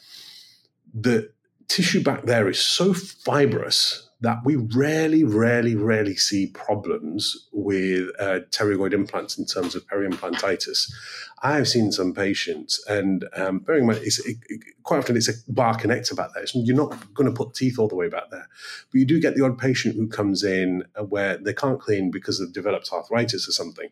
the 0.96 1.32
tissue 1.68 2.02
back 2.02 2.24
there 2.24 2.48
is 2.48 2.60
so 2.60 2.94
fibrous 2.94 4.10
that 4.22 4.40
we 4.46 4.56
rarely, 4.56 5.24
rarely, 5.24 5.76
rarely 5.76 6.16
see 6.16 6.48
problems 6.48 7.48
with 7.52 8.10
uh, 8.18 8.40
pterygoid 8.50 8.94
implants 8.94 9.38
in 9.38 9.46
terms 9.46 9.76
of 9.76 9.86
periimplantitis. 9.88 10.92
I 11.44 11.58
have 11.58 11.68
seen 11.68 11.92
some 11.92 12.14
patients, 12.14 12.84
and 12.88 13.26
um, 13.36 13.60
bearing 13.60 13.82
in 13.82 13.88
mind, 13.88 14.00
it, 14.04 14.14
it, 14.26 14.64
quite 14.84 15.00
often 15.00 15.18
it's 15.18 15.28
a 15.28 15.34
bar 15.52 15.78
connector 15.78 16.16
back 16.16 16.30
there. 16.34 16.48
So 16.48 16.60
you're 16.60 16.78
not 16.78 17.14
going 17.14 17.30
to 17.30 17.36
put 17.36 17.54
teeth 17.54 17.78
all 17.78 17.90
the 17.90 17.96
way 17.96 18.08
back 18.08 18.32
there. 18.32 18.48
But 18.92 19.00
you 19.00 19.06
do 19.06 19.20
get 19.20 19.36
the 19.36 19.44
odd 19.44 19.58
patient 19.58 19.96
who 19.96 20.08
comes 20.08 20.44
in 20.44 20.86
uh, 20.96 21.04
where 21.04 21.38
they 21.38 21.54
can't 21.54 21.80
clean 21.80 22.10
because 22.10 22.40
they've 22.40 22.54
developed 22.54 22.90
arthritis 22.94 23.48
or 23.50 23.52
something. 23.52 23.90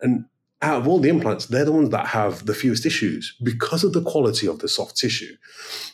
And 0.00 0.26
out 0.62 0.80
of 0.80 0.88
all 0.88 0.98
the 0.98 1.08
implants, 1.08 1.46
they're 1.46 1.64
the 1.64 1.72
ones 1.72 1.90
that 1.90 2.06
have 2.08 2.46
the 2.46 2.54
fewest 2.54 2.84
issues 2.84 3.34
because 3.42 3.82
of 3.82 3.92
the 3.92 4.02
quality 4.02 4.46
of 4.46 4.58
the 4.58 4.68
soft 4.68 4.96
tissue. 4.96 5.36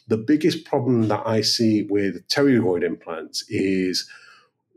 The 0.09 0.17
biggest 0.17 0.65
problem 0.65 1.09
that 1.09 1.23
I 1.25 1.41
see 1.43 1.83
with 1.83 2.27
pterygoid 2.29 2.83
implants 2.83 3.45
is 3.49 4.09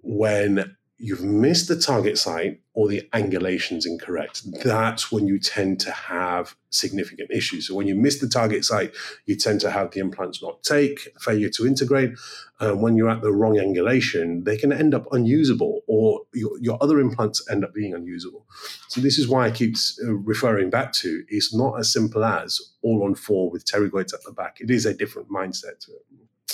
when 0.03 0.75
you've 0.99 1.23
missed 1.23 1.69
the 1.69 1.79
target 1.79 2.17
site 2.17 2.59
or 2.73 2.89
the 2.89 3.07
angulation's 3.13 3.85
incorrect, 3.85 4.43
that's 4.63 5.09
when 5.11 5.27
you 5.27 5.39
tend 5.39 5.79
to 5.79 5.91
have 5.91 6.55
significant 6.71 7.31
issues. 7.31 7.67
So 7.67 7.75
when 7.75 7.87
you 7.87 7.95
miss 7.95 8.19
the 8.19 8.27
target 8.27 8.65
site, 8.65 8.93
you 9.25 9.37
tend 9.37 9.61
to 9.61 9.71
have 9.71 9.91
the 9.91 10.01
implants 10.01 10.43
not 10.43 10.61
take, 10.61 11.07
failure 11.21 11.49
to 11.55 11.65
integrate. 11.65 12.11
And 12.59 12.81
when 12.81 12.97
you're 12.97 13.09
at 13.09 13.21
the 13.21 13.31
wrong 13.31 13.55
angulation, 13.55 14.43
they 14.43 14.57
can 14.57 14.73
end 14.73 14.93
up 14.93 15.07
unusable 15.13 15.81
or 15.87 16.21
your, 16.33 16.51
your 16.59 16.77
other 16.81 16.99
implants 16.99 17.49
end 17.49 17.63
up 17.63 17.73
being 17.73 17.93
unusable. 17.93 18.45
So 18.89 18.99
this 18.99 19.17
is 19.17 19.27
why 19.27 19.47
I 19.47 19.51
keep 19.51 19.75
uh, 20.03 20.13
referring 20.13 20.69
back 20.69 20.91
to 20.93 21.23
it's 21.29 21.55
not 21.55 21.79
as 21.79 21.91
simple 21.91 22.25
as 22.25 22.59
all 22.81 23.03
on 23.03 23.15
four 23.15 23.49
with 23.49 23.65
pterygoids 23.65 24.13
at 24.13 24.23
the 24.25 24.33
back. 24.33 24.57
It 24.59 24.69
is 24.69 24.85
a 24.85 24.93
different 24.93 25.29
mindset 25.29 25.79
to 25.85 25.91
it. 25.93 26.05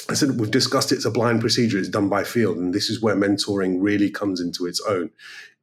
I 0.10 0.14
said 0.14 0.40
we've 0.40 0.52
discussed 0.52 0.92
it's 0.92 1.06
a 1.06 1.12
blind 1.12 1.42
procedure. 1.42 1.80
It's 1.80 1.90
done 1.90 2.10
by 2.10 2.24
field, 2.24 2.58
and 2.58 2.74
this 2.74 2.90
is 2.90 3.02
where 3.02 3.16
mentoring 3.16 3.78
really 3.80 4.12
comes 4.12 4.40
into 4.40 4.68
its 4.68 4.80
own. 4.82 5.10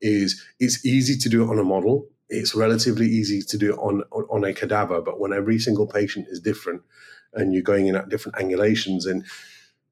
Is 0.00 0.42
it's 0.58 0.84
easy 0.84 1.16
to 1.18 1.28
do 1.28 1.44
it 1.44 1.50
on 1.50 1.58
a 1.58 1.64
model. 1.64 2.08
It's 2.28 2.54
relatively 2.54 3.06
easy 3.06 3.40
to 3.42 3.58
do 3.58 3.72
it 3.74 3.78
on 3.78 4.02
on 4.10 4.44
a 4.44 4.52
cadaver, 4.52 5.00
but 5.00 5.20
when 5.20 5.32
every 5.32 5.58
single 5.58 5.86
patient 5.86 6.26
is 6.28 6.40
different, 6.40 6.82
and 7.34 7.52
you're 7.52 7.62
going 7.62 7.86
in 7.86 7.94
at 7.94 8.08
different 8.08 8.36
angulations, 8.36 9.06
and 9.06 9.24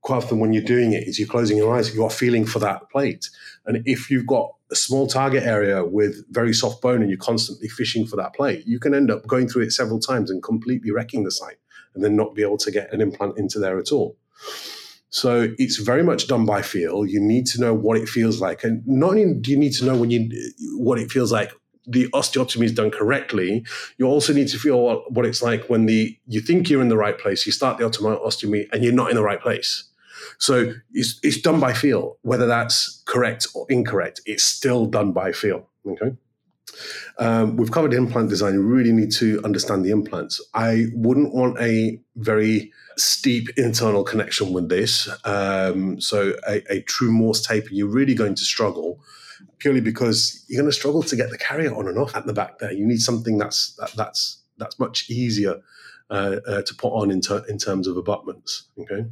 quite 0.01 0.17
often 0.17 0.41
when 0.41 0.53
you're 0.53 0.63
doing 0.63 0.93
it, 0.93 1.07
is 1.07 1.19
you're 1.19 1.29
closing 1.29 1.57
your 1.57 1.77
eyes, 1.77 1.95
you 1.95 2.03
are 2.03 2.11
feeling 2.11 2.45
for 2.45 2.59
that 2.59 2.91
plate, 2.91 3.31
and 3.67 3.83
if 3.87 4.11
you've 4.11 4.27
got 4.27 4.53
a 4.73 4.77
small 4.77 5.07
target 5.07 5.45
area 5.45 5.85
with 5.85 6.25
very 6.33 6.55
soft 6.55 6.81
bone, 6.83 7.03
and 7.03 7.11
you're 7.11 7.19
constantly 7.19 7.69
fishing 7.69 8.07
for 8.07 8.17
that 8.17 8.35
plate, 8.35 8.67
you 8.67 8.81
can 8.81 8.95
end 8.95 9.11
up 9.11 9.27
going 9.29 9.49
through 9.49 9.63
it 9.63 9.73
several 9.73 10.01
times 10.01 10.31
and 10.31 10.43
completely 10.43 10.91
wrecking 10.91 11.23
the 11.23 11.31
site, 11.31 11.59
and 11.95 12.03
then 12.03 12.17
not 12.17 12.35
be 12.35 12.43
able 12.43 12.59
to 12.59 12.71
get 12.73 12.93
an 12.93 13.01
implant 13.01 13.39
into 13.39 13.61
there 13.61 13.79
at 13.79 13.93
all. 13.93 14.17
So 15.11 15.49
it's 15.59 15.77
very 15.77 16.03
much 16.03 16.29
done 16.29 16.47
by 16.47 16.63
feel. 16.63 17.05
You 17.05 17.21
need 17.21 17.47
to 17.47 17.61
know 17.61 17.75
what 17.75 17.99
it 17.99 18.09
feels 18.09 18.41
like, 18.41 18.63
and 18.63 18.87
not 18.87 19.11
only 19.11 19.35
do 19.35 19.51
you 19.51 19.57
need 19.57 19.73
to 19.75 19.85
know 19.85 19.97
when 19.97 20.11
you 20.11 20.31
what 20.77 20.99
it 20.99 21.11
feels 21.11 21.33
like. 21.33 21.53
The 21.87 22.09
osteotomy 22.11 22.67
is 22.67 22.73
done 22.73 22.91
correctly. 22.91 23.65
You 23.97 24.07
also 24.07 24.33
need 24.33 24.49
to 24.49 24.59
feel 24.59 24.81
what, 24.81 25.11
what 25.11 25.27
it's 25.27 25.43
like 25.43 25.65
when 25.69 25.87
the 25.87 26.17
you 26.27 26.41
think 26.41 26.69
you're 26.69 26.83
in 26.83 26.89
the 26.89 26.97
right 26.97 27.19
place. 27.19 27.47
You 27.47 27.53
start 27.53 27.79
the 27.79 27.85
osteotomy 27.85 28.69
and 28.73 28.85
you're 28.85 28.93
not 28.93 29.11
in 29.11 29.17
the 29.17 29.25
right 29.25 29.41
place. 29.41 29.85
So 30.39 30.75
it's, 30.93 31.19
it's 31.23 31.41
done 31.41 31.59
by 31.59 31.73
feel, 31.73 32.19
whether 32.23 32.47
that's 32.47 33.03
correct 33.07 33.49
or 33.55 33.67
incorrect. 33.69 34.21
It's 34.25 34.45
still 34.45 34.87
done 34.87 35.13
by 35.13 35.33
feel. 35.33 35.69
Okay. 35.87 36.17
Um, 37.19 37.57
we've 37.57 37.71
covered 37.71 37.93
implant 37.93 38.29
design. 38.29 38.55
You 38.55 38.62
really 38.62 38.93
need 38.93 39.12
to 39.12 39.41
understand 39.45 39.85
the 39.85 39.91
implants. 39.91 40.41
I 40.55 40.87
wouldn't 40.95 41.35
want 41.35 41.59
a 41.61 42.00
very 42.17 42.73
steep 42.97 43.49
internal 43.57 44.05
connection 44.05 44.53
with 44.53 44.69
this. 44.69 45.09
Um, 45.25 46.00
so 46.00 46.35
a, 46.49 46.62
a, 46.73 46.83
true 46.83 47.11
Morse 47.11 47.47
taper, 47.47 47.69
you're 47.71 47.89
really 47.89 48.15
going 48.15 48.35
to 48.35 48.43
struggle 48.43 49.00
purely 49.59 49.81
because 49.81 50.45
you're 50.49 50.61
going 50.61 50.71
to 50.71 50.77
struggle 50.77 51.03
to 51.03 51.17
get 51.17 51.31
the 51.31 51.39
carrier 51.39 51.75
on 51.75 51.89
and 51.89 51.99
off 51.99 52.15
at 52.15 52.27
the 52.27 52.33
back 52.33 52.59
there. 52.59 52.73
You 52.73 52.87
need 52.87 53.00
something 53.00 53.39
that's 53.39 53.75
that, 53.77 53.93
that's 53.93 54.39
that's 54.59 54.79
much 54.79 55.09
easier 55.09 55.61
uh, 56.11 56.37
uh, 56.47 56.62
to 56.62 56.75
put 56.75 56.93
on 56.93 57.11
in, 57.11 57.21
ter- 57.21 57.45
in 57.49 57.59
terms 57.59 57.87
of 57.87 57.97
abutments. 57.97 58.65
Okay. 58.79 59.07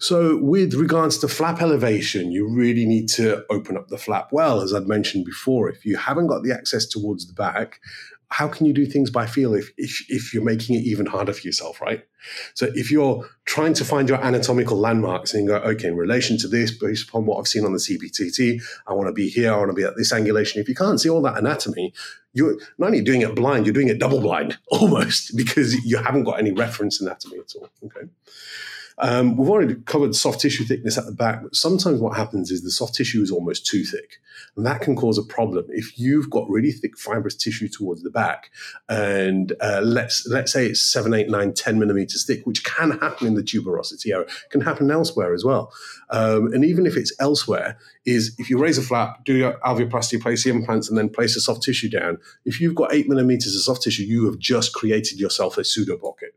So, 0.00 0.38
with 0.38 0.72
regards 0.72 1.18
to 1.18 1.28
flap 1.28 1.60
elevation, 1.60 2.32
you 2.32 2.48
really 2.48 2.86
need 2.86 3.08
to 3.10 3.44
open 3.50 3.76
up 3.76 3.88
the 3.88 3.98
flap 3.98 4.30
well, 4.32 4.62
as 4.62 4.72
I'd 4.72 4.88
mentioned 4.88 5.26
before. 5.26 5.68
If 5.68 5.84
you 5.84 5.98
haven't 5.98 6.26
got 6.26 6.42
the 6.42 6.52
access 6.52 6.86
towards 6.86 7.26
the 7.26 7.34
back, 7.34 7.80
how 8.28 8.48
can 8.48 8.64
you 8.64 8.72
do 8.72 8.86
things 8.86 9.10
by 9.10 9.26
feel 9.26 9.52
if, 9.54 9.70
if, 9.76 10.06
if 10.08 10.32
you're 10.32 10.42
making 10.42 10.76
it 10.76 10.84
even 10.84 11.04
harder 11.04 11.34
for 11.34 11.46
yourself, 11.46 11.82
right? 11.82 12.04
So 12.54 12.70
if 12.74 12.90
you're 12.90 13.28
trying 13.44 13.74
to 13.74 13.84
find 13.84 14.08
your 14.08 14.22
anatomical 14.24 14.78
landmarks 14.78 15.34
and 15.34 15.44
you 15.44 15.50
go, 15.50 15.56
okay, 15.56 15.88
in 15.88 15.96
relation 15.96 16.38
to 16.38 16.48
this, 16.48 16.70
based 16.70 17.08
upon 17.08 17.26
what 17.26 17.38
I've 17.38 17.48
seen 17.48 17.66
on 17.66 17.72
the 17.72 17.78
CBCT, 17.78 18.62
I 18.86 18.94
want 18.94 19.08
to 19.08 19.12
be 19.12 19.28
here, 19.28 19.52
I 19.52 19.56
want 19.58 19.70
to 19.70 19.74
be 19.74 19.82
at 19.82 19.96
this 19.96 20.14
angulation. 20.14 20.56
If 20.56 20.68
you 20.68 20.74
can't 20.74 21.00
see 21.00 21.10
all 21.10 21.20
that 21.22 21.36
anatomy, 21.36 21.92
you're 22.32 22.56
not 22.78 22.86
only 22.86 23.02
doing 23.02 23.20
it 23.20 23.34
blind, 23.34 23.66
you're 23.66 23.74
doing 23.74 23.88
it 23.88 23.98
double 23.98 24.20
blind 24.20 24.56
almost 24.68 25.36
because 25.36 25.74
you 25.84 25.98
haven't 25.98 26.24
got 26.24 26.38
any 26.38 26.52
reference 26.52 27.02
anatomy 27.02 27.38
at 27.38 27.52
all. 27.56 27.68
Okay. 27.84 28.08
Um, 29.00 29.36
we've 29.36 29.48
already 29.48 29.76
covered 29.86 30.14
soft 30.14 30.40
tissue 30.40 30.64
thickness 30.64 30.98
at 30.98 31.06
the 31.06 31.12
back, 31.12 31.42
but 31.42 31.56
sometimes 31.56 32.00
what 32.00 32.16
happens 32.16 32.50
is 32.50 32.62
the 32.62 32.70
soft 32.70 32.94
tissue 32.94 33.22
is 33.22 33.30
almost 33.30 33.66
too 33.66 33.84
thick. 33.84 34.20
And 34.56 34.66
that 34.66 34.80
can 34.80 34.94
cause 34.94 35.16
a 35.16 35.22
problem. 35.22 35.66
If 35.68 35.98
you've 35.98 36.28
got 36.30 36.48
really 36.48 36.70
thick 36.70 36.98
fibrous 36.98 37.34
tissue 37.34 37.68
towards 37.68 38.02
the 38.02 38.10
back, 38.10 38.50
and 38.88 39.52
uh, 39.60 39.80
let's 39.82 40.26
let's 40.26 40.52
say 40.52 40.66
it's 40.66 40.80
seven, 40.80 41.14
eight, 41.14 41.30
nine, 41.30 41.52
10 41.54 41.78
millimeters 41.78 42.24
thick, 42.24 42.46
which 42.46 42.64
can 42.64 42.92
happen 42.98 43.26
in 43.26 43.34
the 43.34 43.42
tuberosity 43.42 44.12
area, 44.12 44.26
can 44.50 44.60
happen 44.60 44.90
elsewhere 44.90 45.34
as 45.34 45.44
well. 45.44 45.72
Um, 46.10 46.52
and 46.52 46.64
even 46.64 46.86
if 46.86 46.96
it's 46.96 47.12
elsewhere, 47.20 47.78
is 48.06 48.34
if 48.38 48.48
you 48.48 48.58
raise 48.58 48.78
a 48.78 48.82
flap, 48.82 49.24
do 49.24 49.34
your 49.34 49.58
alveoplasty, 49.60 50.20
place 50.20 50.44
the 50.44 50.50
implants, 50.50 50.88
and 50.88 50.96
then 50.96 51.08
place 51.08 51.34
the 51.34 51.40
soft 51.40 51.62
tissue 51.62 51.88
down. 51.88 52.18
If 52.44 52.60
you've 52.60 52.74
got 52.74 52.92
eight 52.92 53.08
millimeters 53.08 53.54
of 53.54 53.62
soft 53.62 53.82
tissue, 53.82 54.04
you 54.04 54.24
have 54.26 54.38
just 54.38 54.72
created 54.72 55.20
yourself 55.20 55.58
a 55.58 55.64
pseudo 55.64 55.96
pocket. 55.96 56.34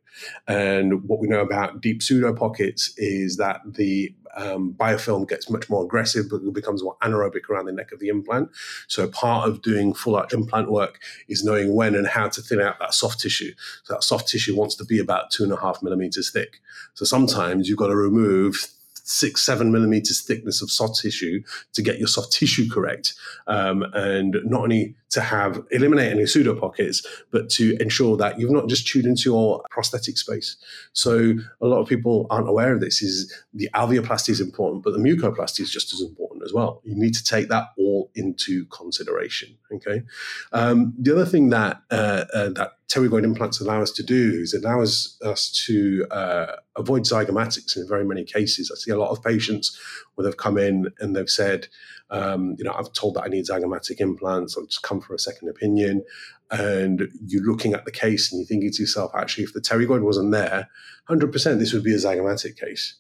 And 0.48 1.04
what 1.06 1.20
we 1.20 1.28
know 1.28 1.42
about 1.42 1.82
deep 1.82 2.04
pseudo 2.04 2.34
pockets 2.34 2.94
is 2.98 3.38
that 3.38 3.62
the 3.66 4.14
um, 4.36 4.74
biofilm 4.74 5.28
gets 5.28 5.50
much 5.50 5.70
more 5.70 5.84
aggressive, 5.84 6.26
but 6.30 6.42
it 6.42 6.54
becomes 6.54 6.84
more 6.84 6.98
anaerobic 7.02 7.50
around 7.50 7.66
the 7.66 7.72
neck 7.72 7.92
of 7.92 8.00
the 8.00 8.10
implant. 8.10 8.50
So 8.88 9.08
part 9.08 9.48
of 9.48 9.62
doing 9.62 9.94
full 9.94 10.16
arch 10.16 10.34
implant 10.34 10.72
work 10.72 11.00
is 11.28 11.44
knowing 11.44 11.76
when 11.76 11.96
and 11.96 12.08
how 12.08 12.30
to 12.30 12.42
thin 12.42 12.60
out 12.60 12.80
that 12.80 12.94
soft 12.94 13.20
tissue. 13.20 13.54
So 13.84 13.94
that 13.94 14.04
soft 14.04 14.28
tissue 14.28 14.56
wants 14.56 14.76
to 14.76 14.86
be 14.86 15.00
about 15.00 15.32
two 15.32 15.44
and 15.44 15.54
a 15.54 15.58
half 15.58 15.82
millimeters 15.82 16.32
thick. 16.32 16.62
So 16.94 17.06
sometimes 17.06 17.70
you've 17.70 17.78
got 17.78 17.88
to 17.88 17.96
remove 17.96 18.68
six, 19.04 19.42
seven 19.42 19.72
millimeters 19.72 20.22
thickness 20.22 20.62
of 20.62 20.72
soft 20.72 21.00
tissue 21.00 21.44
to 21.74 21.82
get 21.82 22.00
your 22.00 22.08
soft 22.08 22.32
tissue 22.32 22.70
correct. 22.70 23.14
Um, 23.48 23.84
and 23.94 24.38
not 24.46 24.62
only 24.62 24.96
to 25.14 25.22
have 25.22 25.64
eliminate 25.72 26.12
any 26.12 26.26
pseudo 26.26 26.60
pockets, 26.60 27.06
but 27.32 27.50
to 27.52 27.78
ensure 27.80 28.18
that 28.18 28.40
you've 28.40 28.52
not 28.52 28.68
just 28.68 28.86
chewed 28.86 29.06
into 29.06 29.30
your 29.30 29.64
prosthetic 29.70 30.18
space. 30.18 30.58
So 30.94 31.36
a 31.62 31.68
lot 31.68 31.80
of 31.80 31.88
people 31.88 32.28
aren't 32.30 32.50
aware 32.50 32.74
of 32.74 32.82
this 32.82 33.02
is 33.02 33.32
the 33.54 33.70
alveoplasty 33.76 34.30
is 34.30 34.42
important, 34.42 34.84
but 34.84 34.94
the 34.94 35.00
mucoplasty 35.00 35.62
is 35.62 35.72
just 35.72 35.94
as 35.94 36.02
important 36.02 36.44
as 36.44 36.52
well. 36.52 36.82
You 36.84 36.96
need 36.96 37.14
to 37.14 37.24
take 37.24 37.48
that 37.50 37.70
all 37.78 38.12
into 38.16 38.66
consideration. 38.66 39.56
Okay. 39.72 40.04
Um, 40.52 40.94
the 40.98 41.12
other 41.12 41.26
thing 41.26 41.50
that 41.50 41.82
uh, 41.92 42.26
uh, 42.34 42.50
that 42.50 42.72
pterygoid 42.90 43.24
implants 43.24 43.60
allow 43.60 43.82
us 43.82 43.92
to 43.92 44.04
do 44.04 44.32
is 44.42 44.54
it 44.54 44.64
allows 44.64 45.18
us 45.24 45.50
to 45.66 46.06
uh, 46.12 46.56
avoid 46.76 47.04
zygomatics 47.04 47.76
in 47.76 47.88
very 47.88 48.06
many 48.06 48.24
cases. 48.24 48.72
I 48.72 48.76
see 48.78 48.92
a 48.92 48.98
lot 48.98 49.10
of 49.10 49.24
patients 49.24 49.80
where 50.16 50.26
they've 50.26 50.38
come 50.38 50.58
in 50.58 50.88
and 51.00 51.16
they've 51.16 51.30
said, 51.30 51.68
um, 52.10 52.56
you 52.58 52.64
know, 52.64 52.74
I've 52.74 52.94
told 52.94 53.16
that 53.16 53.24
I 53.24 53.28
need 53.28 53.46
zygomatic 53.46 54.00
implants. 54.00 54.58
I've 54.58 54.68
just 54.68 54.84
come 54.84 55.02
for 55.02 55.14
a 55.16 55.20
second 55.20 55.50
opinion. 55.50 56.04
And 56.52 57.10
you're 57.26 57.44
looking 57.44 57.74
at 57.74 57.86
the 57.86 57.92
case 57.92 58.32
and 58.32 58.40
you're 58.40 58.48
thinking 58.48 58.72
to 58.72 58.84
yourself, 58.84 59.12
actually, 59.16 59.46
if 59.46 59.54
the 59.54 59.62
pterygoid 59.62 60.02
wasn't 60.02 60.32
there, 60.32 60.70
100% 61.10 61.60
this 61.60 61.74
would 61.74 61.84
be 61.84 61.94
a 61.94 61.98
zygomatic 61.98 62.58
case. 62.60 62.96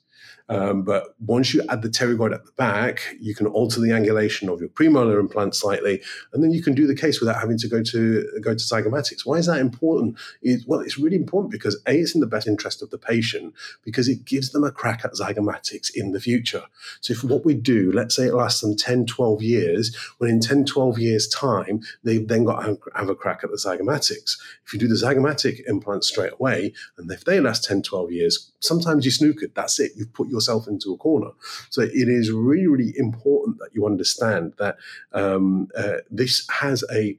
Um, 0.49 0.83
but 0.83 1.15
once 1.19 1.53
you 1.53 1.63
add 1.69 1.81
the 1.81 1.89
pterygoid 1.89 2.33
at 2.33 2.45
the 2.45 2.51
back, 2.53 3.15
you 3.19 3.33
can 3.33 3.47
alter 3.47 3.79
the 3.79 3.89
angulation 3.89 4.51
of 4.51 4.59
your 4.59 4.69
premolar 4.69 5.19
implant 5.19 5.55
slightly, 5.55 6.01
and 6.33 6.43
then 6.43 6.51
you 6.51 6.61
can 6.61 6.75
do 6.75 6.85
the 6.85 6.95
case 6.95 7.19
without 7.19 7.39
having 7.39 7.57
to 7.59 7.67
go 7.67 7.81
to 7.81 8.39
go 8.41 8.53
to 8.53 8.63
zygomatics. 8.63 9.25
Why 9.25 9.37
is 9.37 9.45
that 9.45 9.59
important? 9.59 10.17
It, 10.41 10.63
well, 10.67 10.81
it's 10.81 10.99
really 10.99 11.15
important 11.15 11.51
because 11.51 11.81
a, 11.87 11.99
it's 11.99 12.13
in 12.13 12.21
the 12.21 12.27
best 12.27 12.47
interest 12.47 12.81
of 12.81 12.89
the 12.89 12.97
patient 12.97 13.53
because 13.83 14.09
it 14.09 14.25
gives 14.25 14.51
them 14.51 14.63
a 14.63 14.71
crack 14.71 15.05
at 15.05 15.13
zygomatics 15.13 15.89
in 15.95 16.11
the 16.11 16.19
future. 16.19 16.63
So 16.99 17.13
if 17.13 17.23
what 17.23 17.45
we 17.45 17.53
do, 17.53 17.91
let's 17.93 18.15
say 18.15 18.27
it 18.27 18.33
lasts 18.33 18.61
them 18.61 18.75
10, 18.75 19.05
12 19.05 19.41
years, 19.41 19.95
when 20.17 20.29
in 20.29 20.39
10, 20.41 20.65
12 20.65 20.99
years 20.99 21.27
time, 21.27 21.81
they've 22.03 22.27
then 22.27 22.43
got 22.43 22.61
to 22.61 22.77
have 22.95 23.09
a 23.09 23.15
crack 23.15 23.43
at 23.43 23.49
the 23.49 23.57
zygomatics. 23.57 24.37
If 24.65 24.73
you 24.73 24.79
do 24.79 24.87
the 24.87 24.95
zygomatic 24.95 25.61
implant 25.67 26.03
straight 26.03 26.33
away, 26.33 26.73
and 26.97 27.09
if 27.11 27.23
they 27.23 27.39
last 27.39 27.63
10, 27.63 27.83
12 27.83 28.11
years, 28.11 28.51
sometimes 28.59 29.05
you 29.05 29.11
snook 29.11 29.41
it. 29.41 29.55
That's 29.55 29.79
it. 29.79 29.91
You've 29.95 30.13
put 30.13 30.29
yourself 30.33 30.67
into 30.67 30.93
a 30.93 30.97
corner. 30.97 31.31
So 31.69 31.81
it 31.81 32.09
is 32.09 32.31
really, 32.31 32.67
really 32.67 32.93
important 32.97 33.59
that 33.59 33.69
you 33.73 33.85
understand 33.85 34.53
that 34.57 34.75
um, 35.13 35.69
uh, 35.77 35.97
this 36.11 36.45
has 36.49 36.83
a, 36.91 37.17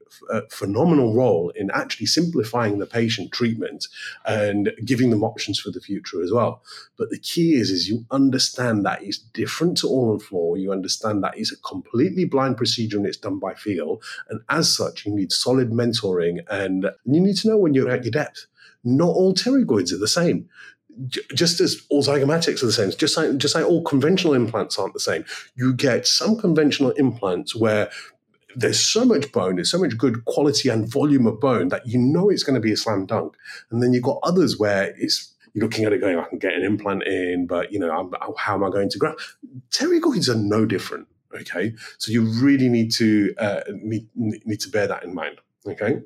phenomenal 0.50 1.14
role 1.14 1.50
in 1.50 1.70
actually 1.70 2.06
simplifying 2.06 2.78
the 2.78 2.86
patient 2.86 3.30
treatment 3.30 3.86
and 4.24 4.72
giving 4.84 5.10
them 5.10 5.22
options 5.22 5.60
for 5.60 5.70
the 5.70 5.80
future 5.80 6.22
as 6.22 6.32
well. 6.32 6.62
But 6.96 7.10
the 7.10 7.18
key 7.18 7.54
is, 7.54 7.70
is 7.70 7.88
you 7.88 8.04
understand 8.10 8.84
that 8.84 9.02
it's 9.02 9.18
different 9.18 9.76
to 9.78 9.88
on 9.88 10.18
four. 10.18 10.56
You 10.56 10.72
understand 10.72 11.22
that 11.22 11.38
it's 11.38 11.52
a 11.52 11.56
completely 11.58 12.24
blind 12.24 12.56
procedure 12.56 12.96
and 12.96 13.06
it's 13.06 13.16
done 13.16 13.38
by 13.38 13.54
feel. 13.54 14.00
And 14.28 14.40
as 14.48 14.74
such, 14.74 15.06
you 15.06 15.14
need 15.14 15.32
solid 15.32 15.70
mentoring 15.70 16.40
and 16.50 16.90
you 17.04 17.20
need 17.20 17.36
to 17.38 17.48
know 17.48 17.58
when 17.58 17.74
you're 17.74 17.90
at 17.90 18.04
your 18.04 18.12
depth. 18.12 18.46
Not 18.84 19.08
all 19.08 19.34
pterygoids 19.34 19.92
are 19.92 19.98
the 19.98 20.08
same 20.08 20.48
just 21.34 21.60
as 21.60 21.82
all 21.90 22.02
zygomatics 22.02 22.62
are 22.62 22.66
the 22.66 22.72
same, 22.72 22.90
just 22.92 23.16
like, 23.16 23.36
just 23.36 23.54
like 23.54 23.64
all 23.64 23.82
conventional 23.82 24.34
implants 24.34 24.78
aren't 24.78 24.94
the 24.94 25.00
same. 25.00 25.24
You 25.54 25.72
get 25.74 26.06
some 26.06 26.36
conventional 26.36 26.90
implants 26.92 27.54
where 27.54 27.90
there's 28.56 28.80
so 28.80 29.04
much 29.04 29.32
bone, 29.32 29.56
there's 29.56 29.70
so 29.70 29.78
much 29.78 29.98
good 29.98 30.24
quality 30.26 30.68
and 30.68 30.88
volume 30.88 31.26
of 31.26 31.40
bone 31.40 31.68
that 31.68 31.86
you 31.86 31.98
know 31.98 32.30
it's 32.30 32.42
going 32.42 32.54
to 32.54 32.60
be 32.60 32.72
a 32.72 32.76
slam 32.76 33.06
dunk. 33.06 33.34
And 33.70 33.82
then 33.82 33.92
you've 33.92 34.04
got 34.04 34.20
others 34.22 34.58
where 34.58 34.94
it's 34.96 35.34
you're 35.54 35.64
looking 35.64 35.84
at 35.84 35.92
it 35.92 36.00
going, 36.00 36.18
I 36.18 36.24
can 36.24 36.38
get 36.38 36.52
an 36.54 36.64
implant 36.64 37.04
in, 37.04 37.46
but 37.46 37.72
you 37.72 37.78
know, 37.78 37.90
I'm, 37.90 38.12
how 38.36 38.54
am 38.54 38.64
I 38.64 38.70
going 38.70 38.90
to 38.90 38.98
grab? 38.98 39.16
Pterygoids 39.70 40.28
are 40.28 40.38
no 40.38 40.66
different. 40.66 41.06
Okay, 41.34 41.74
so 41.98 42.12
you 42.12 42.22
really 42.22 42.68
need 42.68 42.92
to 42.92 43.34
uh, 43.38 43.60
need, 43.72 44.06
need 44.14 44.60
to 44.60 44.68
bear 44.68 44.86
that 44.86 45.02
in 45.02 45.14
mind. 45.14 45.40
Okay. 45.66 46.00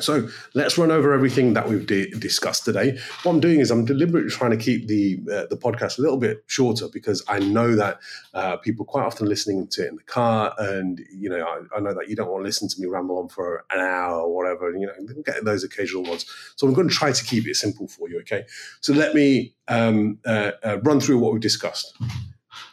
So 0.00 0.28
let's 0.54 0.78
run 0.78 0.90
over 0.90 1.12
everything 1.12 1.54
that 1.54 1.68
we've 1.68 1.86
discussed 1.86 2.64
today. 2.64 2.98
What 3.22 3.32
I'm 3.32 3.40
doing 3.40 3.60
is 3.60 3.70
I'm 3.70 3.84
deliberately 3.84 4.30
trying 4.30 4.52
to 4.52 4.56
keep 4.56 4.86
the 4.86 5.18
uh, 5.32 5.46
the 5.50 5.56
podcast 5.56 5.98
a 5.98 6.02
little 6.02 6.16
bit 6.16 6.44
shorter 6.46 6.86
because 6.92 7.24
I 7.28 7.40
know 7.40 7.74
that 7.74 7.98
uh, 8.34 8.56
people 8.58 8.84
quite 8.84 9.04
often 9.04 9.28
listening 9.28 9.66
to 9.68 9.84
it 9.84 9.88
in 9.88 9.96
the 9.96 10.02
car, 10.04 10.54
and 10.58 11.00
you 11.12 11.28
know 11.28 11.44
I, 11.44 11.76
I, 11.76 11.80
know 11.80 11.94
that 11.94 12.08
you 12.08 12.16
don't 12.16 12.30
want 12.30 12.42
to 12.42 12.46
listen 12.46 12.68
to 12.68 12.80
me 12.80 12.86
ramble 12.86 13.18
on 13.18 13.28
for 13.28 13.64
an 13.72 13.80
hour 13.80 14.20
or 14.20 14.34
whatever. 14.34 14.70
And, 14.70 14.80
you 14.80 14.86
know, 14.86 15.22
get 15.24 15.44
those 15.44 15.64
occasional 15.64 16.04
ones. 16.04 16.26
So 16.56 16.66
I'm 16.66 16.74
going 16.74 16.88
to 16.88 16.94
try 16.94 17.12
to 17.12 17.24
keep 17.24 17.46
it 17.48 17.56
simple 17.56 17.88
for 17.88 18.08
you. 18.08 18.20
Okay. 18.20 18.44
So 18.80 18.92
let 18.92 19.14
me 19.14 19.54
um, 19.66 20.18
uh, 20.24 20.52
uh 20.62 20.78
run 20.82 21.00
through 21.00 21.18
what 21.18 21.32
we've 21.32 21.42
discussed. 21.42 21.96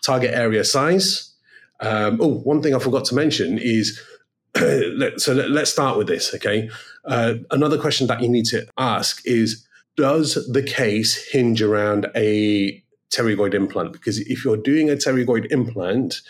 Target 0.04 0.32
area 0.34 0.64
size. 0.64 1.32
Um, 1.80 2.20
oh, 2.22 2.36
one 2.40 2.62
thing 2.62 2.74
I 2.74 2.80
forgot 2.80 3.06
to 3.06 3.16
mention 3.16 3.58
is 3.58 4.00
so 5.18 5.34
let, 5.34 5.64
us 5.64 5.72
start 5.72 5.98
with 5.98 6.08
this, 6.08 6.34
okay? 6.34 6.70
Uh, 7.04 7.36
another 7.52 7.78
question 7.78 8.08
that 8.08 8.22
you 8.22 8.30
need 8.30 8.46
to 8.46 8.66
ask 8.78 9.22
is 9.26 9.66
Does 9.98 10.36
the 10.52 10.64
case 10.64 11.30
hinge 11.32 11.62
around 11.62 12.08
a 12.16 12.82
pterygoid 13.12 13.54
implant? 13.54 13.92
Because 13.92 14.20
if 14.20 14.46
you're 14.46 14.58
doing 14.58 14.90
a 14.90 14.94
pterygoid 14.94 15.52
implant, 15.52 16.22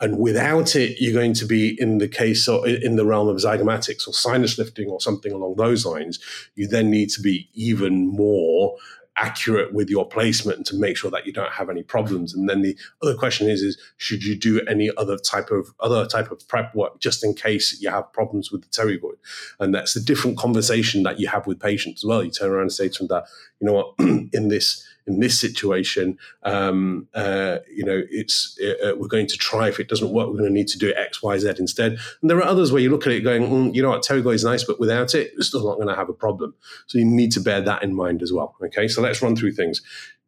and 0.00 0.18
without 0.18 0.76
it, 0.76 0.96
you're 1.00 1.12
going 1.12 1.34
to 1.34 1.44
be 1.44 1.76
in 1.80 1.98
the 1.98 2.08
case 2.08 2.46
or 2.46 2.66
in 2.68 2.96
the 2.96 3.04
realm 3.04 3.28
of 3.28 3.36
zygomatics 3.36 4.06
or 4.06 4.12
sinus 4.12 4.56
lifting 4.56 4.88
or 4.88 5.00
something 5.00 5.32
along 5.32 5.56
those 5.56 5.84
lines. 5.84 6.20
You 6.54 6.68
then 6.68 6.90
need 6.90 7.10
to 7.10 7.20
be 7.20 7.48
even 7.54 8.06
more 8.06 8.76
accurate 9.18 9.72
with 9.72 9.90
your 9.90 10.06
placement 10.06 10.66
to 10.66 10.76
make 10.76 10.96
sure 10.96 11.10
that 11.10 11.26
you 11.26 11.32
don't 11.32 11.52
have 11.52 11.68
any 11.68 11.82
problems. 11.82 12.34
And 12.34 12.48
then 12.48 12.62
the 12.62 12.76
other 13.02 13.14
question 13.14 13.48
is, 13.48 13.62
is 13.62 13.78
should 13.96 14.24
you 14.24 14.36
do 14.36 14.60
any 14.68 14.90
other 14.96 15.16
type 15.16 15.50
of 15.50 15.74
other 15.80 16.06
type 16.06 16.30
of 16.30 16.46
prep 16.48 16.74
work 16.74 17.00
just 17.00 17.24
in 17.24 17.34
case 17.34 17.80
you 17.80 17.90
have 17.90 18.12
problems 18.12 18.50
with 18.50 18.62
the 18.62 18.68
pterygoid? 18.68 19.16
And 19.58 19.74
that's 19.74 19.96
a 19.96 20.04
different 20.04 20.38
conversation 20.38 21.02
that 21.02 21.18
you 21.18 21.28
have 21.28 21.46
with 21.46 21.60
patients 21.60 22.04
as 22.04 22.08
well. 22.08 22.22
You 22.22 22.30
turn 22.30 22.50
around 22.50 22.62
and 22.62 22.72
say 22.72 22.88
to 22.88 22.98
them 22.98 23.08
that, 23.08 23.24
you 23.60 23.66
know 23.66 23.72
what, 23.72 23.94
in 23.98 24.48
this 24.48 24.84
in 25.08 25.20
this 25.20 25.40
situation, 25.40 26.18
um, 26.42 27.08
uh, 27.14 27.58
you 27.74 27.84
know, 27.84 28.02
it's 28.10 28.58
uh, 28.62 28.90
uh, 28.90 28.96
we're 28.96 29.08
going 29.08 29.26
to 29.26 29.36
try. 29.36 29.68
If 29.68 29.80
it 29.80 29.88
doesn't 29.88 30.10
work, 30.10 30.28
we're 30.28 30.38
going 30.38 30.50
to 30.50 30.52
need 30.52 30.68
to 30.68 30.78
do 30.78 30.94
X, 30.94 31.22
Y, 31.22 31.38
Z 31.38 31.54
instead. 31.58 31.98
And 32.20 32.30
there 32.30 32.36
are 32.36 32.44
others 32.44 32.70
where 32.70 32.82
you 32.82 32.90
look 32.90 33.06
at 33.06 33.12
it 33.12 33.22
going, 33.22 33.42
mm, 33.48 33.74
you 33.74 33.82
know 33.82 33.88
what, 33.88 34.02
pterygoid 34.02 34.34
is 34.34 34.44
nice, 34.44 34.62
but 34.62 34.78
without 34.78 35.14
it, 35.14 35.32
we're 35.34 35.42
still 35.42 35.64
not 35.64 35.76
going 35.76 35.88
to 35.88 35.96
have 35.96 36.10
a 36.10 36.12
problem. 36.12 36.54
So 36.86 36.98
you 36.98 37.06
need 37.06 37.32
to 37.32 37.40
bear 37.40 37.60
that 37.62 37.82
in 37.82 37.94
mind 37.94 38.22
as 38.22 38.32
well. 38.32 38.54
Okay, 38.62 38.86
so 38.86 39.02
let's 39.02 39.22
run 39.22 39.34
through 39.34 39.52
things. 39.52 39.82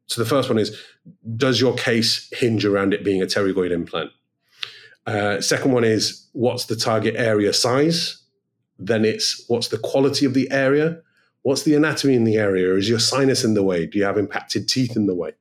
So 0.07 0.21
the 0.21 0.29
first 0.29 0.49
one 0.49 0.59
is, 0.59 0.77
does 1.37 1.61
your 1.61 1.75
case 1.77 2.29
hinge 2.33 2.65
around 2.65 2.95
it 2.95 3.05
being 3.05 3.23
a 3.23 3.27
pterygoid 3.27 3.71
implant? 3.71 4.11
Uh, 5.07 5.41
second 5.41 5.73
one 5.73 5.85
is, 5.85 6.27
what's 6.33 6.65
the 6.65 6.77
target 6.77 7.15
area 7.17 7.53
size? 7.53 8.23
Then 8.79 9.05
it's 9.05 9.45
what's 9.47 9.69
the 9.69 9.79
quality 9.79 10.25
of 10.25 10.35
the 10.35 10.51
area? 10.51 11.03
What's 11.43 11.63
the 11.63 11.75
anatomy 11.75 12.15
in 12.15 12.25
the 12.25 12.37
area? 12.37 12.75
Is 12.75 12.89
your 12.89 12.99
sinus 12.99 13.45
in 13.45 13.55
the 13.55 13.63
way? 13.63 13.87
Do 13.87 13.99
you 13.99 14.05
have 14.05 14.19
impacted 14.19 14.69
teeth 14.69 14.97
in 14.97 15.07
the 15.07 15.15
way? 15.15 15.33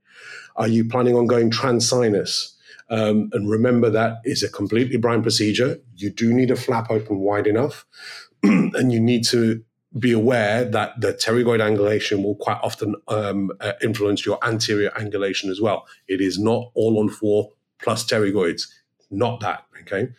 Are 0.56 0.68
you 0.68 0.88
planning 0.88 1.16
on 1.16 1.28
going 1.28 1.52
transsinus? 1.52 2.56
Um, 2.90 3.30
and 3.34 3.50
remember 3.50 3.90
that 3.90 4.18
is 4.24 4.42
a 4.42 4.50
completely 4.50 4.98
blind 4.98 5.24
procedure. 5.24 5.80
You 5.96 6.10
do 6.10 6.34
need 6.34 6.52
a 6.52 6.56
flap 6.56 6.90
open 6.90 7.20
wide 7.20 7.48
enough, 7.48 7.86
and 8.44 8.92
you 8.92 9.00
need 9.00 9.26
to 9.28 9.64
be 9.98 10.12
aware 10.12 10.66
that 10.66 11.00
the 11.02 11.14
pterygoid 11.14 11.60
angulation 11.60 12.24
will 12.24 12.36
quite 12.36 12.60
often 12.64 12.96
um, 13.08 13.52
uh, 13.60 13.74
influence 13.82 14.26
your 14.26 14.44
anterior 14.46 14.92
angulation 14.92 15.50
as 15.50 15.60
well. 15.60 15.88
It 16.08 16.22
is 16.22 16.40
not 16.40 16.72
all 16.76 17.00
on 17.00 17.10
four 17.10 17.50
plus 17.80 18.06
pterygoids 18.06 18.68
not 19.12 19.40
that. 19.40 19.66
Okay. 19.82 20.10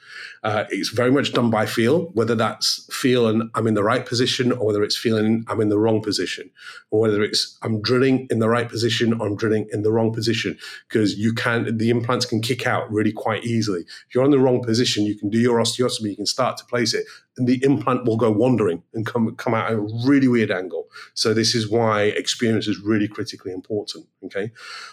Uh, 0.43 0.65
it's 0.71 0.89
very 0.89 1.11
much 1.11 1.33
done 1.33 1.51
by 1.51 1.67
feel, 1.67 2.07
whether 2.15 2.35
that's 2.35 2.87
feeling 2.93 3.51
I'm 3.55 3.67
in 3.67 3.75
the 3.75 3.83
right 3.83 4.05
position 4.05 4.53
or 4.53 4.67
whether 4.67 4.83
it's 4.83 4.97
feeling 4.97 5.45
I'm 5.49 5.61
in 5.61 5.69
the 5.69 5.79
wrong 5.79 6.03
position, 6.03 6.51
or 6.91 7.01
whether 7.01 7.23
it's 7.23 7.59
I'm 7.63 7.81
drilling 7.83 8.27
in 8.31 8.39
the 8.39 8.49
right 8.49 8.69
position 8.69 9.13
or 9.13 9.27
I'm 9.27 9.37
drilling 9.37 9.69
in 9.73 9.83
the 9.83 9.93
wrong 9.93 10.13
position. 10.13 10.59
Because 10.89 11.19
you 11.19 11.33
can, 11.35 11.77
the 11.77 11.91
implants 11.91 12.27
can 12.27 12.41
kick 12.41 12.67
out 12.67 12.91
really 12.91 13.13
quite 13.13 13.45
easily. 13.45 13.81
If 13.81 14.15
you're 14.15 14.25
in 14.25 14.31
the 14.31 14.39
wrong 14.39 14.63
position, 14.63 15.05
you 15.05 15.17
can 15.17 15.31
do 15.31 15.39
your 15.39 15.59
osteotomy, 15.59 16.11
you 16.11 16.17
can 16.17 16.27
start 16.27 16.57
to 16.59 16.65
place 16.65 16.95
it, 16.95 17.07
and 17.37 17.47
the 17.47 17.63
implant 17.65 18.05
will 18.05 18.17
go 18.17 18.31
wandering 18.31 18.83
and 18.93 19.07
come, 19.07 19.35
come 19.37 19.55
out 19.55 19.71
at 19.71 19.77
a 19.77 19.89
really 20.05 20.29
weird 20.29 20.51
angle. 20.51 20.89
So 21.15 21.33
this 21.33 21.55
is 21.55 21.71
why 21.71 22.03
experience 22.03 22.67
is 22.67 22.81
really 22.81 23.09
critically 23.09 23.53
important. 23.53 24.07
Okay. 24.25 24.51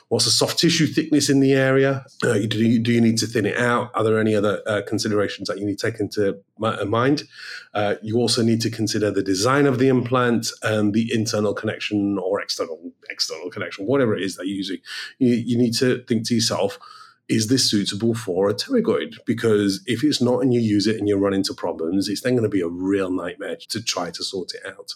What's 0.08 0.26
the 0.26 0.32
soft 0.32 0.60
tissue 0.60 0.88
thickness 0.88 1.30
in 1.30 1.40
the 1.40 1.54
area? 1.54 2.06
Uh, 2.24 2.40
do, 2.48 2.64
you, 2.64 2.80
do 2.80 2.92
you 2.92 3.02
need 3.02 3.18
to 3.18 3.28
thin 3.28 3.46
it 3.46 3.58
out? 3.58 3.92
Are 3.94 4.04
there 4.04 4.20
any 4.20 4.36
other 4.36 4.57
uh, 4.66 4.82
considerations 4.88 5.48
that 5.48 5.58
you 5.58 5.66
need 5.66 5.78
to 5.78 5.92
take 5.92 6.00
into 6.00 6.40
uh, 6.64 6.86
mind? 6.86 7.24
Uh, 7.74 7.96
you 8.02 8.18
also 8.18 8.42
need 8.42 8.62
to 8.62 8.70
consider 8.70 9.12
the 9.12 9.24
design 9.24 9.66
of 9.66 9.80
the 9.80 9.88
implant 9.88 10.52
and 10.64 10.94
the 10.94 11.12
internal 11.14 11.54
connection 11.54 12.18
or 12.18 12.42
external 12.42 12.80
external 13.10 13.50
connection, 13.50 13.86
whatever 13.86 14.15
it 14.15 14.24
is 14.24 14.36
that 14.36 14.48
you're 14.48 14.58
using. 14.58 14.78
You, 15.20 15.36
you 15.36 15.58
need 15.58 15.74
to 15.76 16.04
think 16.04 16.28
to 16.28 16.36
yourself, 16.36 16.80
is 17.30 17.48
this 17.48 17.70
suitable 17.70 18.13
for 18.13 18.50
a 18.50 18.54
pterygoid? 18.54 19.17
Because 19.26 19.82
if 19.86 20.04
it's 20.04 20.22
not 20.22 20.41
and 20.41 20.54
you 20.54 20.62
use 20.62 20.88
it 20.88 20.98
and 20.98 21.08
you 21.08 21.17
run 21.17 21.34
into 21.34 21.54
problems, 21.54 22.08
it's 22.08 22.22
then 22.22 22.34
going 22.34 22.43
to 22.43 22.50
be 22.50 22.62
a 22.62 22.67
real 22.67 23.12
nightmare 23.12 23.58
to 23.70 23.82
try 23.82 24.12
to 24.12 24.24
sort 24.24 24.54
it 24.54 24.65
out. 24.65 24.93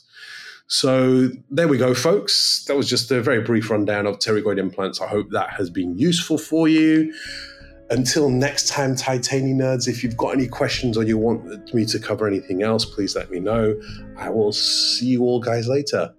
So 0.67 1.32
there 1.50 1.67
we 1.67 1.78
go, 1.78 1.93
folks. 1.93 2.63
That 2.67 2.78
was 2.78 2.88
just 2.88 3.12
a 3.12 3.21
very 3.21 3.41
brief 3.41 3.69
rundown 3.69 4.08
of 4.08 4.19
pterygoid 4.19 4.58
implants. 4.58 5.02
I 5.02 5.08
hope 5.08 5.32
that 5.32 5.50
has 5.52 5.69
been 5.69 5.97
useful 5.97 6.38
for 6.38 6.69
you. 6.69 7.13
Until 7.91 8.30
next 8.30 8.69
time, 8.69 8.95
Titani 8.95 9.54
nerds, 9.54 9.89
if 9.89 10.01
you've 10.01 10.15
got 10.15 10.30
any 10.30 10.47
questions 10.47 10.95
or 10.95 11.04
you 11.04 11.17
want 11.17 11.73
me 11.73 11.86
to 11.86 11.99
cover 11.99 12.25
anything 12.25 12.63
else, 12.63 12.86
please 12.86 13.17
let 13.17 13.30
me 13.30 13.39
know. 13.39 13.77
I 14.15 14.30
will 14.30 14.54
see 14.54 15.08
you 15.08 15.23
all 15.23 15.41
guys 15.41 15.67
later. 15.67 16.13